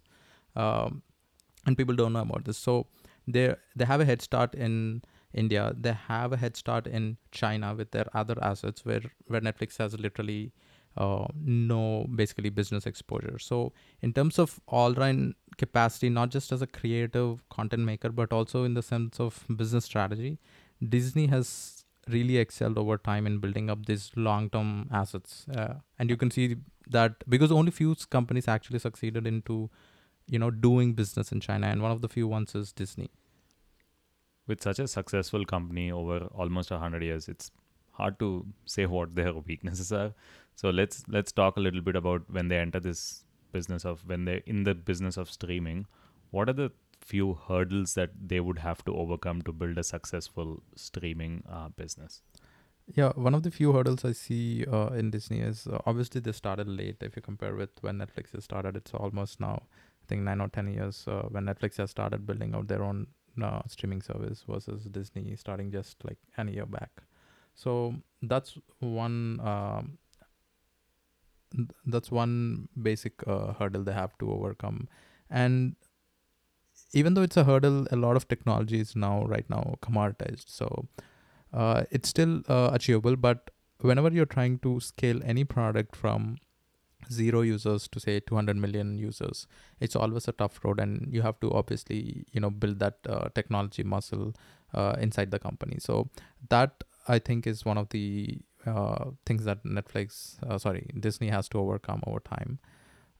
Um, 0.56 1.02
and 1.66 1.76
people 1.76 1.94
don't 1.94 2.12
know 2.12 2.20
about 2.20 2.44
this. 2.44 2.58
So 2.58 2.86
they 3.26 3.54
they 3.74 3.84
have 3.84 4.00
a 4.00 4.04
head 4.04 4.22
start 4.22 4.54
in 4.54 5.02
India. 5.34 5.74
They 5.78 5.92
have 5.92 6.32
a 6.32 6.36
head 6.36 6.56
start 6.56 6.86
in 6.86 7.16
China 7.30 7.74
with 7.74 7.90
their 7.90 8.06
other 8.14 8.36
assets, 8.40 8.84
where 8.84 9.02
where 9.26 9.40
Netflix 9.40 9.78
has 9.78 9.98
literally 9.98 10.52
uh, 10.96 11.26
no 11.44 12.06
basically 12.14 12.50
business 12.50 12.86
exposure. 12.86 13.38
So 13.38 13.72
in 14.00 14.12
terms 14.12 14.38
of 14.38 14.60
all 14.68 14.94
round 14.94 15.34
capacity, 15.58 16.08
not 16.08 16.30
just 16.30 16.52
as 16.52 16.62
a 16.62 16.66
creative 16.66 17.48
content 17.48 17.84
maker, 17.84 18.10
but 18.10 18.32
also 18.32 18.64
in 18.64 18.74
the 18.74 18.82
sense 18.82 19.18
of 19.18 19.44
business 19.56 19.84
strategy, 19.84 20.38
Disney 20.88 21.26
has 21.26 21.84
really 22.08 22.36
excelled 22.36 22.78
over 22.78 22.98
time 22.98 23.26
in 23.26 23.38
building 23.38 23.70
up 23.70 23.86
these 23.86 24.10
long-term 24.14 24.88
assets. 24.92 25.46
Uh, 25.56 25.74
and 25.98 26.10
you 26.10 26.16
can 26.16 26.30
see 26.30 26.56
that 26.90 27.28
because 27.28 27.50
only 27.50 27.70
few 27.70 27.94
companies 28.10 28.46
actually 28.46 28.78
succeeded 28.78 29.26
into, 29.26 29.70
you 30.28 30.38
know, 30.38 30.50
doing 30.50 30.92
business 30.92 31.32
in 31.32 31.40
China, 31.40 31.66
and 31.66 31.82
one 31.82 31.90
of 31.90 32.02
the 32.02 32.08
few 32.08 32.28
ones 32.28 32.54
is 32.54 32.72
Disney. 32.72 33.10
With 34.46 34.62
such 34.62 34.78
a 34.78 34.86
successful 34.86 35.44
company 35.44 35.90
over 35.90 36.18
almost 36.34 36.68
hundred 36.68 37.02
years, 37.02 37.28
it's 37.28 37.50
hard 37.92 38.18
to 38.18 38.46
say 38.66 38.86
what 38.86 39.14
their 39.14 39.32
weaknesses 39.46 39.92
are. 39.92 40.12
So 40.54 40.70
let's 40.70 41.04
let's 41.08 41.32
talk 41.32 41.56
a 41.56 41.60
little 41.60 41.80
bit 41.80 41.96
about 41.96 42.22
when 42.30 42.48
they 42.48 42.58
enter 42.58 42.80
this 42.80 43.24
business 43.52 43.84
of 43.84 44.02
when 44.06 44.24
they're 44.24 44.42
in 44.46 44.64
the 44.64 44.74
business 44.74 45.16
of 45.16 45.30
streaming. 45.30 45.86
What 46.30 46.48
are 46.48 46.52
the 46.52 46.72
few 47.00 47.34
hurdles 47.48 47.94
that 47.94 48.10
they 48.26 48.40
would 48.40 48.58
have 48.58 48.84
to 48.84 48.94
overcome 48.96 49.42
to 49.42 49.52
build 49.52 49.78
a 49.78 49.84
successful 49.84 50.62
streaming 50.74 51.42
uh, 51.48 51.68
business? 51.68 52.22
Yeah, 52.86 53.12
one 53.14 53.34
of 53.34 53.42
the 53.42 53.50
few 53.50 53.72
hurdles 53.72 54.04
I 54.04 54.12
see 54.12 54.66
uh, 54.66 54.88
in 54.88 55.10
Disney 55.10 55.40
is 55.40 55.66
uh, 55.66 55.78
obviously 55.86 56.20
they 56.20 56.32
started 56.32 56.68
late. 56.68 56.96
If 57.00 57.16
you 57.16 57.22
compare 57.22 57.54
with 57.54 57.70
when 57.80 57.98
Netflix 57.98 58.32
has 58.34 58.44
started, 58.44 58.76
it's 58.76 58.92
almost 58.92 59.40
now 59.40 59.62
I 60.04 60.06
think 60.06 60.22
nine 60.22 60.40
or 60.40 60.48
ten 60.48 60.68
years 60.68 61.04
uh, 61.08 61.22
when 61.30 61.44
Netflix 61.44 61.78
has 61.78 61.90
started 61.90 62.26
building 62.26 62.54
out 62.54 62.68
their 62.68 62.82
own 62.82 63.06
uh, 63.42 63.62
streaming 63.66 64.02
service 64.02 64.44
versus 64.48 64.84
Disney 64.84 65.36
starting 65.36 65.70
just 65.70 66.04
like 66.04 66.18
a 66.38 66.50
year 66.50 66.66
back. 66.66 66.90
So 67.54 67.94
that's 68.22 68.58
one. 68.80 69.40
Um, 69.40 69.98
that's 71.86 72.10
one 72.10 72.68
basic 72.82 73.12
uh, 73.28 73.52
hurdle 73.52 73.84
they 73.84 73.92
have 73.92 74.18
to 74.18 74.30
overcome, 74.30 74.88
and 75.30 75.76
even 76.92 77.14
though 77.14 77.22
it's 77.22 77.36
a 77.36 77.44
hurdle, 77.44 77.86
a 77.90 77.96
lot 77.96 78.16
of 78.16 78.26
technology 78.28 78.80
is 78.80 78.96
now 78.96 79.24
right 79.24 79.48
now 79.48 79.76
commoditized. 79.82 80.48
So 80.48 80.86
uh, 81.52 81.84
it's 81.90 82.08
still 82.08 82.42
uh, 82.48 82.70
achievable, 82.72 83.16
but 83.16 83.50
whenever 83.80 84.10
you're 84.10 84.26
trying 84.26 84.58
to 84.60 84.80
scale 84.80 85.20
any 85.24 85.44
product 85.44 85.94
from 85.94 86.38
zero 87.10 87.42
users 87.42 87.88
to 87.88 88.00
say 88.00 88.20
200 88.20 88.56
million 88.56 88.98
users 88.98 89.46
it's 89.80 89.96
always 89.96 90.28
a 90.28 90.32
tough 90.32 90.60
road 90.64 90.80
and 90.80 91.12
you 91.12 91.22
have 91.22 91.38
to 91.40 91.52
obviously 91.52 92.24
you 92.32 92.40
know 92.40 92.50
build 92.50 92.78
that 92.78 92.98
uh, 93.08 93.28
technology 93.34 93.82
muscle 93.82 94.34
uh, 94.74 94.94
inside 95.00 95.30
the 95.30 95.38
company. 95.38 95.76
So 95.78 96.08
that 96.50 96.84
i 97.06 97.18
think 97.18 97.46
is 97.46 97.64
one 97.64 97.78
of 97.78 97.88
the 97.90 98.38
uh, 98.66 99.10
things 99.26 99.44
that 99.44 99.62
netflix 99.62 100.42
uh, 100.48 100.56
sorry 100.56 100.88
disney 100.98 101.28
has 101.28 101.48
to 101.48 101.58
overcome 101.58 102.02
over 102.06 102.20
time. 102.20 102.58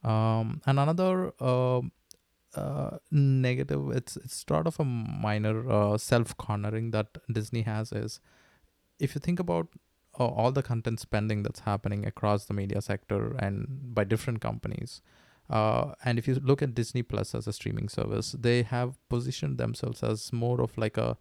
Um, 0.03 0.61
and 0.67 0.79
another 0.79 1.33
uh, 1.41 1.81
uh, 2.55 2.99
negative 3.11 3.91
it's 3.91 4.17
it's 4.17 4.45
sort 4.47 4.67
of 4.67 4.79
a 4.81 4.85
minor 4.85 5.99
self 5.99 6.37
cornering 6.37 6.91
that 6.91 7.19
disney 7.31 7.63
has 7.63 7.93
is 7.93 8.21
if 8.99 9.15
you 9.15 9.21
think 9.21 9.41
about 9.41 9.69
all 10.23 10.53
the 10.53 10.63
content 10.63 11.01
spending 11.01 11.43
that's 11.43 11.61
happening 11.61 12.07
across 12.07 12.45
the 12.45 12.55
media 12.55 12.81
sector 12.81 13.35
and 13.39 13.95
by 13.95 14.05
different 14.05 14.41
companies. 14.41 15.03
Uh, 15.51 15.93
and 16.05 16.19
if 16.19 16.27
you 16.27 16.35
look 16.37 16.63
at 16.63 16.75
Disney 16.75 17.03
Plus 17.03 17.35
as 17.35 17.47
a 17.47 17.53
streaming 17.53 17.89
service, 17.89 18.33
they 18.39 18.63
have 18.63 18.97
positioned 19.09 19.59
themselves 19.59 20.03
as 20.03 20.33
more 20.33 20.61
of 20.61 20.77
like 20.79 20.97
a, 20.97 21.17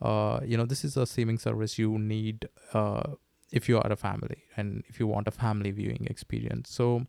uh, 0.00 0.40
you 0.44 0.56
know, 0.56 0.66
this 0.66 0.84
is 0.84 0.96
a 0.96 1.06
streaming 1.06 1.38
service 1.38 1.78
you 1.78 1.98
need 1.98 2.48
uh, 2.74 3.14
if 3.50 3.68
you 3.68 3.78
are 3.78 3.92
a 3.92 3.96
family 3.96 4.44
and 4.56 4.82
if 4.88 5.00
you 5.00 5.06
want 5.06 5.28
a 5.28 5.30
family 5.30 5.70
viewing 5.70 6.06
experience. 6.10 6.70
So, 6.70 7.06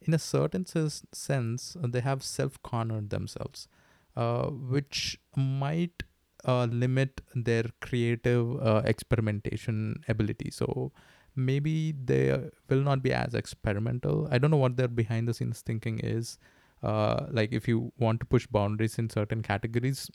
in 0.00 0.14
a 0.14 0.18
certain 0.18 0.66
sense, 0.66 1.76
they 1.82 2.00
have 2.00 2.22
self 2.22 2.62
cornered 2.62 3.10
themselves, 3.10 3.66
uh, 4.14 4.46
which 4.46 5.18
might 5.34 6.04
uh, 6.46 6.66
limit 6.70 7.20
their 7.34 7.64
creative 7.80 8.60
uh, 8.62 8.82
experimentation 8.84 10.02
ability. 10.08 10.50
So 10.50 10.92
maybe 11.34 11.92
they 11.92 12.38
will 12.68 12.80
not 12.82 13.02
be 13.02 13.12
as 13.12 13.34
experimental. 13.34 14.28
I 14.30 14.38
don't 14.38 14.50
know 14.50 14.56
what 14.56 14.76
their 14.76 14.88
behind 14.88 15.28
the 15.28 15.34
scenes 15.34 15.60
thinking 15.60 15.98
is. 16.00 16.38
Uh, 16.82 17.26
like 17.30 17.52
if 17.52 17.66
you 17.66 17.92
want 17.98 18.20
to 18.20 18.26
push 18.26 18.46
boundaries 18.46 18.98
in 18.98 19.10
certain 19.10 19.42
categories, 19.42 20.10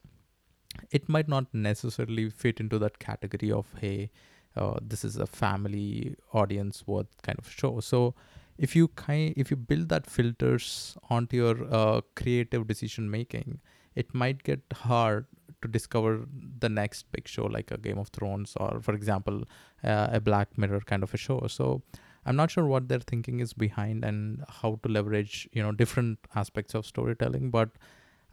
it 0.89 1.07
might 1.09 1.27
not 1.27 1.53
necessarily 1.53 2.29
fit 2.29 2.59
into 2.59 2.79
that 2.79 2.99
category 2.99 3.51
of 3.51 3.67
hey, 3.79 4.09
uh, 4.55 4.77
this 4.81 5.03
is 5.03 5.17
a 5.17 5.27
family 5.27 6.15
audience 6.33 6.85
worth 6.87 7.21
kind 7.23 7.37
of 7.39 7.49
show. 7.49 7.79
So 7.79 8.15
if 8.57 8.75
you 8.75 8.87
kind 8.89 9.33
if 9.35 9.51
you 9.51 9.57
build 9.57 9.89
that 9.89 10.07
filters 10.07 10.95
onto 11.09 11.37
your 11.37 11.73
uh, 11.73 12.01
creative 12.15 12.67
decision 12.67 13.09
making, 13.09 13.59
it 13.95 14.13
might 14.13 14.43
get 14.43 14.61
hard 14.73 15.25
to 15.61 15.67
discover 15.67 16.25
the 16.59 16.69
next 16.69 17.11
big 17.11 17.27
show 17.27 17.45
like 17.45 17.71
a 17.71 17.77
game 17.77 17.97
of 17.97 18.09
thrones 18.09 18.53
or 18.57 18.79
for 18.81 18.93
example 18.93 19.43
uh, 19.83 20.07
a 20.11 20.19
black 20.19 20.57
mirror 20.57 20.81
kind 20.81 21.03
of 21.03 21.13
a 21.13 21.17
show. 21.17 21.45
So 21.47 21.81
i'm 22.25 22.35
not 22.35 22.51
sure 22.51 22.65
what 22.65 22.87
their 22.87 22.99
thinking 22.99 23.39
is 23.39 23.53
behind 23.53 24.05
and 24.05 24.43
how 24.47 24.79
to 24.83 24.89
leverage 24.89 25.49
you 25.53 25.61
know 25.61 25.71
different 25.71 26.19
aspects 26.35 26.75
of 26.75 26.85
storytelling 26.85 27.49
but 27.49 27.69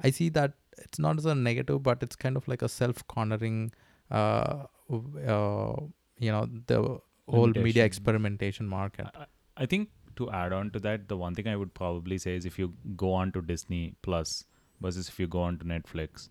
i 0.03 0.11
see 0.11 0.29
that 0.29 0.53
it's 0.77 0.99
not 0.99 1.19
as 1.19 1.27
a 1.27 1.35
negative 1.35 1.83
but 1.83 2.03
it's 2.03 2.17
kind 2.17 2.37
of 2.37 2.47
like 2.49 2.63
a 2.63 2.69
self 2.69 3.07
cornering 3.09 3.73
uh, 4.11 4.65
uh, 4.91 5.75
you 6.19 6.33
know 6.33 6.49
the 6.67 6.99
whole 7.29 7.49
media 7.49 7.85
experimentation 7.85 8.67
market. 8.67 9.07
I, 9.15 9.27
I 9.57 9.67
think 9.67 9.91
to 10.17 10.31
add 10.31 10.53
on 10.53 10.71
to 10.71 10.81
that 10.81 11.09
the 11.09 11.17
one 11.17 11.35
thing 11.35 11.47
i 11.47 11.55
would 11.55 11.75
probably 11.75 12.19
say 12.19 12.35
is 12.35 12.45
if 12.45 12.59
you 12.59 12.73
go 12.97 13.13
on 13.13 13.31
to 13.33 13.43
disney 13.43 13.95
plus 14.03 14.45
versus 14.81 15.09
if 15.09 15.21
you 15.21 15.27
go 15.27 15.43
on 15.43 15.59
to 15.59 15.65
netflix 15.65 16.29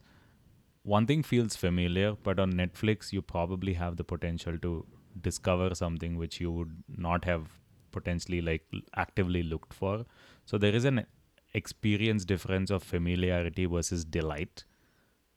one 0.88 1.06
thing 1.06 1.21
feels 1.21 1.56
familiar, 1.56 2.13
but 2.23 2.39
on 2.39 2.54
Netflix, 2.54 3.12
you 3.12 3.21
probably 3.21 3.73
have 3.73 3.97
the 3.97 4.06
potential 4.06 4.58
to 4.60 4.86
discover 5.21 5.76
something 5.76 6.17
which 6.17 6.39
you 6.39 6.50
would 6.50 6.71
not 7.08 7.26
have 7.26 7.47
potentially 7.91 8.39
like 8.39 8.63
actively 8.95 9.43
looked 9.43 9.73
for. 9.73 10.06
So 10.45 10.58
there 10.58 10.73
is 10.73 10.86
an 10.86 11.06
experience 11.54 12.23
difference 12.23 12.71
of 12.71 12.84
familiarity 12.84 13.65
versus 13.65 14.06
delight, 14.06 14.63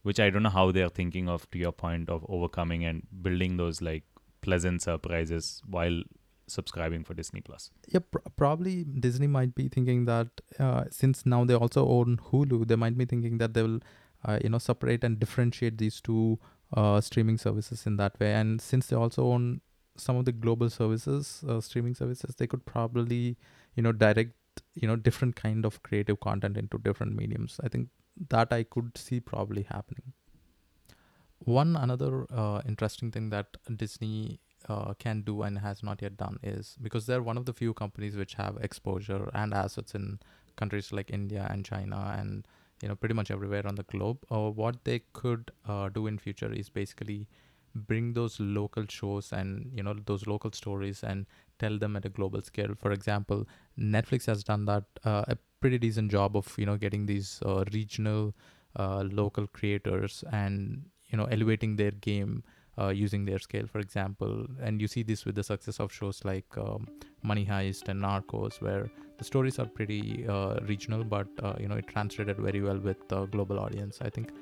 which 0.02 0.20
I 0.20 0.30
don't 0.30 0.44
know 0.44 0.50
how 0.50 0.70
they're 0.70 0.88
thinking 0.88 1.28
of 1.28 1.50
to 1.50 1.58
your 1.58 1.72
point 1.72 2.08
of 2.08 2.24
overcoming 2.28 2.84
and 2.84 3.06
building 3.20 3.56
those 3.56 3.82
like 3.82 4.04
pleasant 4.42 4.82
surprises 4.82 5.62
while 5.66 6.02
subscribing 6.46 7.02
for 7.02 7.14
Disney 7.14 7.40
Plus. 7.40 7.70
Yeah, 7.88 8.00
pr- 8.10 8.18
probably 8.36 8.84
Disney 8.84 9.26
might 9.26 9.54
be 9.54 9.68
thinking 9.68 10.04
that 10.04 10.28
uh, 10.60 10.84
since 10.90 11.26
now 11.26 11.44
they 11.44 11.54
also 11.54 11.88
own 11.88 12.18
Hulu, 12.30 12.68
they 12.68 12.76
might 12.76 12.96
be 12.96 13.04
thinking 13.04 13.38
that 13.38 13.54
they 13.54 13.62
will 13.62 13.80
you 14.42 14.48
know 14.48 14.58
separate 14.58 15.04
and 15.04 15.18
differentiate 15.18 15.78
these 15.78 16.00
two 16.00 16.38
uh, 16.74 17.00
streaming 17.00 17.38
services 17.38 17.86
in 17.86 17.96
that 17.96 18.18
way. 18.20 18.32
And 18.32 18.60
since 18.60 18.86
they 18.86 18.96
also 18.96 19.24
own 19.24 19.60
some 19.96 20.16
of 20.16 20.24
the 20.24 20.32
global 20.32 20.70
services 20.70 21.44
uh, 21.48 21.60
streaming 21.60 21.94
services 21.94 22.34
they 22.36 22.46
could 22.46 22.64
probably 22.64 23.36
you 23.74 23.82
know 23.82 23.92
direct 23.92 24.32
you 24.74 24.88
know 24.88 24.96
different 24.96 25.36
kind 25.36 25.66
of 25.66 25.82
creative 25.82 26.20
content 26.20 26.56
into 26.56 26.78
different 26.78 27.14
mediums. 27.16 27.60
I 27.62 27.68
think 27.68 27.88
that 28.28 28.52
i 28.52 28.62
could 28.62 28.96
see 28.98 29.20
probably 29.20 29.62
happening. 29.62 30.12
One 31.38 31.74
another 31.76 32.26
uh, 32.30 32.60
interesting 32.66 33.10
thing 33.10 33.30
that 33.30 33.56
disney 33.76 34.40
uh, 34.68 34.92
can 34.94 35.22
do 35.22 35.42
and 35.42 35.58
has 35.58 35.82
not 35.82 36.02
yet 36.02 36.16
done 36.16 36.38
is 36.42 36.76
because 36.82 37.06
they're 37.06 37.22
one 37.22 37.38
of 37.38 37.46
the 37.46 37.54
few 37.54 37.72
companies 37.72 38.16
which 38.16 38.34
have 38.34 38.58
exposure 38.58 39.30
and 39.32 39.54
assets 39.54 39.94
in 39.94 40.18
countries 40.56 40.92
like 40.92 41.10
india 41.10 41.46
and 41.50 41.64
china 41.64 42.14
and 42.18 42.46
you 42.82 42.88
know 42.88 42.94
pretty 42.96 43.14
much 43.14 43.30
everywhere 43.30 43.66
on 43.66 43.74
the 43.74 43.82
globe. 43.84 44.18
Uh, 44.30 44.50
what 44.50 44.84
they 44.84 45.00
could 45.12 45.50
uh, 45.68 45.88
do 45.88 46.06
in 46.06 46.18
future 46.18 46.52
is 46.52 46.68
basically 46.68 47.28
bring 47.74 48.12
those 48.14 48.40
local 48.40 48.84
shows 48.88 49.32
and 49.32 49.70
you 49.74 49.82
know 49.82 49.94
those 50.06 50.26
local 50.26 50.50
stories 50.52 51.02
and 51.04 51.26
tell 51.58 51.78
them 51.78 51.96
at 51.96 52.04
a 52.04 52.08
global 52.08 52.42
scale. 52.42 52.74
For 52.78 52.92
example 52.92 53.46
netflix 53.78 54.26
has 54.26 54.42
done 54.44 54.64
that 54.66 54.84
uh, 55.04 55.24
a 55.28 55.36
pretty 55.60 55.78
decent 55.78 56.10
job 56.10 56.36
of 56.36 56.52
you 56.58 56.66
know 56.66 56.76
getting 56.76 57.06
these 57.06 57.40
uh, 57.46 57.64
regional 57.72 58.34
uh, 58.76 59.02
local 59.10 59.46
creators 59.46 60.24
and 60.32 60.84
you 61.08 61.18
know 61.18 61.24
elevating 61.24 61.76
their 61.76 61.90
game 61.92 62.42
uh, 62.78 62.88
using 62.88 63.24
their 63.24 63.38
scale, 63.38 63.66
for 63.66 63.78
example. 63.78 64.46
And 64.62 64.80
you 64.80 64.88
see 64.88 65.02
this 65.02 65.24
with 65.24 65.34
the 65.34 65.42
success 65.42 65.80
of 65.80 65.92
shows 65.92 66.24
like 66.24 66.46
um, 66.56 66.86
Money 67.22 67.44
Heist 67.44 67.88
and 67.88 68.02
Narcos, 68.02 68.60
where 68.60 68.90
the 69.18 69.24
stories 69.24 69.58
are 69.58 69.66
pretty 69.66 70.26
uh, 70.26 70.60
regional, 70.66 71.04
but 71.04 71.28
uh, 71.42 71.54
you 71.58 71.68
know 71.68 71.76
it 71.76 71.86
translated 71.86 72.38
very 72.38 72.62
well 72.62 72.78
with 72.78 73.08
the 73.08 73.26
global 73.26 73.58
audience. 73.58 73.98
I 74.00 74.10
think 74.10 74.32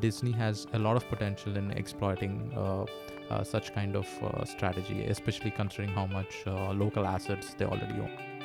Disney 0.00 0.32
has 0.32 0.66
a 0.74 0.78
lot 0.78 0.96
of 0.96 1.08
potential 1.08 1.56
in 1.56 1.70
exploiting 1.70 2.52
uh, 2.54 2.84
uh, 3.30 3.42
such 3.42 3.74
kind 3.74 3.96
of 3.96 4.06
uh, 4.22 4.44
strategy, 4.44 5.04
especially 5.04 5.50
considering 5.50 5.88
how 5.88 6.06
much 6.06 6.44
local 6.46 7.06
assets 7.06 7.54
they 7.54 7.64
already 7.64 7.94
own. 7.94 8.35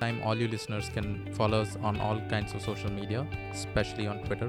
Time, 0.00 0.22
all 0.24 0.34
you 0.34 0.48
listeners 0.48 0.88
can 0.88 1.30
follow 1.34 1.60
us 1.60 1.76
on 1.82 2.00
all 2.00 2.18
kinds 2.30 2.54
of 2.54 2.62
social 2.62 2.90
media, 2.90 3.26
especially 3.52 4.06
on 4.06 4.22
Twitter. 4.24 4.48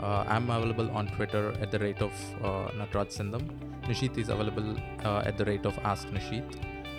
Uh, 0.00 0.24
I'm 0.26 0.50
available 0.50 0.90
on 0.90 1.06
Twitter 1.08 1.54
at 1.60 1.70
the 1.70 1.78
rate 1.78 2.02
of 2.02 2.12
uh, 2.42 2.70
Nataraj 2.72 3.16
Sindam. 3.16 3.44
Nisheeth 3.82 4.18
is 4.18 4.28
available 4.28 4.76
uh, 5.04 5.22
at 5.24 5.38
the 5.38 5.44
rate 5.44 5.66
of 5.66 5.78
Ask 5.84 6.08
Nisheeth. 6.08 6.52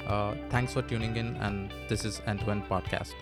Uh, 0.07 0.33
thanks 0.49 0.73
for 0.73 0.81
tuning 0.81 1.17
in, 1.17 1.35
and 1.37 1.73
this 1.89 2.05
is 2.05 2.21
End 2.25 2.39
to 2.39 2.51
End 2.51 2.63
Podcast. 2.69 3.13